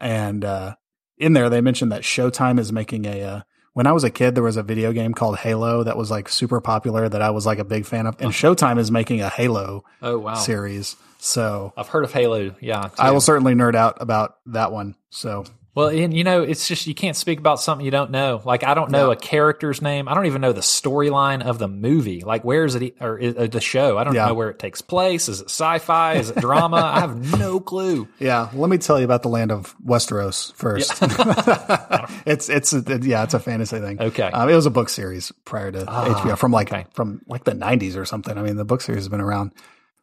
And, 0.00 0.44
uh, 0.44 0.76
in 1.18 1.32
there, 1.32 1.48
they 1.48 1.62
mentioned 1.62 1.92
that 1.92 2.02
Showtime 2.02 2.58
is 2.58 2.72
making 2.72 3.06
a, 3.06 3.22
uh, 3.22 3.40
when 3.72 3.86
I 3.86 3.92
was 3.92 4.04
a 4.04 4.10
kid, 4.10 4.34
there 4.34 4.42
was 4.42 4.56
a 4.56 4.62
video 4.62 4.90
game 4.92 5.12
called 5.12 5.36
Halo 5.36 5.82
that 5.82 5.98
was 5.98 6.10
like 6.10 6.30
super 6.30 6.62
popular 6.62 7.10
that 7.10 7.20
I 7.20 7.28
was 7.28 7.44
like 7.44 7.58
a 7.58 7.64
big 7.64 7.84
fan 7.84 8.06
of. 8.06 8.16
And 8.20 8.30
Showtime 8.32 8.78
is 8.78 8.90
making 8.90 9.20
a 9.20 9.28
Halo 9.28 9.84
oh 10.00 10.18
wow, 10.18 10.34
series. 10.34 10.96
So 11.18 11.74
I've 11.76 11.88
heard 11.88 12.04
of 12.04 12.10
Halo. 12.10 12.54
Yeah, 12.60 12.88
I 12.98 13.10
will 13.10 13.20
certainly 13.20 13.54
nerd 13.54 13.74
out 13.74 13.98
about 14.00 14.36
that 14.46 14.72
one. 14.72 14.94
So 15.10 15.44
Well, 15.76 15.88
and 15.88 16.12
you 16.16 16.24
know, 16.24 16.42
it's 16.42 16.66
just 16.66 16.86
you 16.86 16.94
can't 16.94 17.14
speak 17.14 17.38
about 17.38 17.60
something 17.60 17.84
you 17.84 17.90
don't 17.90 18.10
know. 18.10 18.40
Like 18.44 18.64
I 18.64 18.72
don't 18.74 18.90
know 18.90 19.08
Yeah. 19.08 19.12
a 19.12 19.16
character's 19.16 19.82
name. 19.82 20.08
I 20.08 20.14
don't 20.14 20.24
even 20.24 20.40
know 20.40 20.52
the 20.54 20.62
storyline 20.62 21.42
of 21.44 21.58
the 21.58 21.68
movie. 21.68 22.22
Like 22.22 22.44
where 22.44 22.64
is 22.64 22.74
it 22.74 22.96
or 22.98 23.18
is, 23.18 23.36
uh, 23.36 23.46
the 23.46 23.60
show? 23.60 23.98
I 23.98 24.04
don't 24.04 24.14
Yeah. 24.14 24.26
know 24.26 24.34
where 24.34 24.48
it 24.48 24.58
takes 24.58 24.80
place. 24.80 25.28
Is 25.28 25.42
it 25.42 25.50
sci-fi? 25.50 26.14
Is 26.14 26.30
it 26.30 26.38
drama? 26.38 26.78
I 26.78 27.00
have 27.00 27.38
no 27.38 27.60
clue. 27.72 28.08
yeah, 28.18 28.48
let 28.54 28.70
me 28.70 28.78
tell 28.78 28.98
you 28.98 29.04
about 29.04 29.22
the 29.22 29.28
land 29.28 29.52
of 29.52 29.76
Westeros 29.84 30.54
first. 30.54 30.92
it's, 32.26 32.48
it's, 32.48 32.72
a, 32.72 32.98
yeah, 33.02 33.22
it's 33.24 33.34
a 33.34 33.38
fantasy 33.38 33.78
thing. 33.78 34.00
Okay. 34.00 34.30
Um, 34.30 34.48
it 34.48 34.54
was 34.54 34.64
a 34.66 34.70
book 34.70 34.88
series 34.88 35.30
prior 35.44 35.70
to 35.72 35.84
HBO 35.84 36.38
from 36.38 36.52
like, 36.52 36.72
okay. 36.72 36.86
from 36.94 37.20
like 37.26 37.44
the 37.44 37.52
nineties 37.54 37.96
or 37.98 38.06
something. 38.06 38.36
I 38.38 38.42
mean, 38.42 38.56
the 38.56 38.64
book 38.64 38.80
series 38.80 39.00
has 39.02 39.08
been 39.10 39.20
around. 39.20 39.52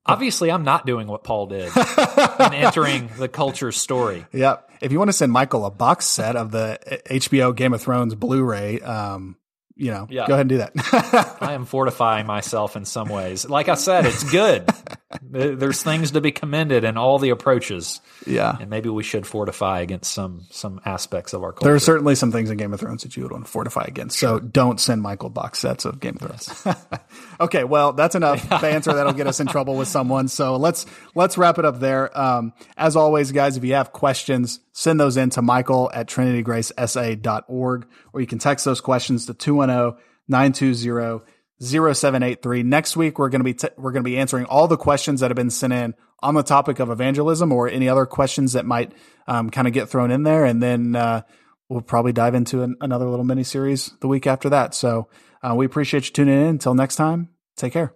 Obviously, 0.06 0.52
I'm 0.52 0.64
not 0.64 0.86
doing 0.86 1.08
what 1.08 1.24
Paul 1.24 1.48
did 1.48 1.72
in 2.40 2.54
entering 2.54 3.10
the 3.18 3.30
culture 3.30 3.72
story. 3.72 4.26
Yep. 4.34 4.70
If 4.82 4.92
you 4.92 5.00
want 5.00 5.10
to 5.10 5.14
send 5.14 5.32
Michael 5.32 5.66
a 5.66 5.72
box 5.72 6.06
set 6.06 6.36
of 6.36 6.52
the 6.52 6.78
HBO 7.10 7.56
Game 7.56 7.74
of 7.74 7.82
Thrones 7.82 8.14
Blu-ray, 8.14 8.82
um, 8.82 9.38
you 9.76 9.92
know, 9.92 10.08
Yeah. 10.10 10.28
go 10.28 10.34
ahead 10.34 10.42
and 10.42 10.50
do 10.50 10.58
that. 10.58 11.38
I 11.42 11.54
am 11.54 11.66
fortifying 11.66 12.26
myself 12.28 12.76
in 12.76 12.86
some 12.86 13.10
ways. 13.10 13.48
Like 13.48 13.70
I 13.70 13.76
said, 13.76 14.06
it's 14.06 14.24
good. 14.30 14.70
There's 15.22 15.82
things 15.84 16.12
to 16.12 16.22
be 16.22 16.32
commended 16.32 16.84
in 16.84 16.98
all 16.98 17.20
the 17.20 17.30
approaches, 17.30 18.02
yeah. 18.26 18.58
and 18.60 18.70
maybe 18.70 18.90
we 18.90 19.04
should 19.04 19.28
fortify 19.28 19.82
against 19.82 20.12
some 20.12 20.42
some 20.50 20.82
aspects 20.86 21.34
of 21.34 21.44
our 21.44 21.52
culture. 21.52 21.66
There 21.66 21.76
are 21.76 21.80
certainly 21.80 22.16
some 22.16 22.32
things 22.32 22.50
in 22.50 22.58
Game 22.58 22.74
of 22.74 22.80
Thrones 22.80 23.04
that 23.04 23.16
you 23.16 23.24
would 23.24 23.32
want 23.32 23.46
to 23.46 23.52
fortify 23.52 23.86
against. 23.88 24.18
So 24.18 24.40
don't 24.40 24.80
send 24.80 25.04
Michael 25.04 25.30
box 25.30 25.60
sets 25.60 25.86
of 25.86 26.00
Game 26.00 26.18
of 26.20 26.42
Thrones. 26.42 26.68
okay, 27.40 27.64
well, 27.64 27.94
that's 27.94 28.16
enough 28.16 28.48
banter 28.50 28.94
that'll 28.94 29.14
get 29.14 29.28
us 29.28 29.40
in 29.40 29.46
trouble 29.48 29.76
with 29.76 29.88
someone. 29.88 30.28
So 30.30 30.56
let's 30.56 30.86
let's 31.14 31.38
wrap 31.38 31.60
it 31.60 31.66
up 31.66 31.80
there. 31.80 32.16
Um, 32.20 32.54
as 32.76 32.96
always, 32.96 33.32
guys, 33.32 33.56
if 33.56 33.64
you 33.64 33.76
have 33.76 33.92
questions, 33.94 34.60
send 34.72 35.00
those 35.00 35.16
in 35.18 35.30
to 35.32 35.42
Michael 35.44 35.92
at 35.94 36.08
trinitygracesa.org, 36.08 37.88
or 38.14 38.22
you 38.22 38.28
can 38.28 38.40
text 38.40 38.66
those 38.66 38.82
questions 38.82 39.28
to 39.28 39.34
210 39.34 39.63
920 39.68 41.26
0783. 41.62 42.64
Next 42.64 42.98
week, 42.98 43.20
we're 43.20 43.30
going 43.30 43.40
to 43.40 43.46
be, 43.46 43.54
t- 43.54 43.70
we're 43.78 43.92
going 43.92 44.04
to 44.04 44.10
be 44.10 44.18
answering 44.18 44.46
all 44.46 44.68
the 44.68 44.78
questions 44.78 45.22
that 45.22 45.32
have 45.32 45.36
been 45.36 45.50
sent 45.50 45.72
in 45.72 45.94
on 46.22 46.36
the 46.36 46.44
topic 46.44 46.80
of 46.80 46.90
evangelism 46.90 47.52
or 47.52 47.70
any 47.70 47.88
other 47.88 48.06
questions 48.06 48.54
that 48.54 48.66
might, 48.66 48.92
um, 49.28 49.50
kind 49.50 49.68
of 49.68 49.74
get 49.74 49.90
thrown 49.90 50.12
in 50.12 50.24
there. 50.24 50.46
And 50.46 50.62
then, 50.62 50.96
uh, 50.96 51.22
we'll 51.70 51.82
probably 51.82 52.12
dive 52.12 52.36
into 52.36 52.64
an, 52.64 52.76
another 52.82 53.08
little 53.08 53.26
mini 53.26 53.44
series 53.44 53.92
the 54.02 54.08
week 54.08 54.28
after 54.28 54.50
that. 54.50 54.74
So, 54.74 55.08
uh, 55.42 55.56
we 55.56 55.66
appreciate 55.66 56.06
you 56.06 56.14
tuning 56.14 56.40
in. 56.40 56.48
Until 56.48 56.76
next 56.76 56.96
time, 56.96 57.30
take 57.56 57.74
care. 57.74 57.94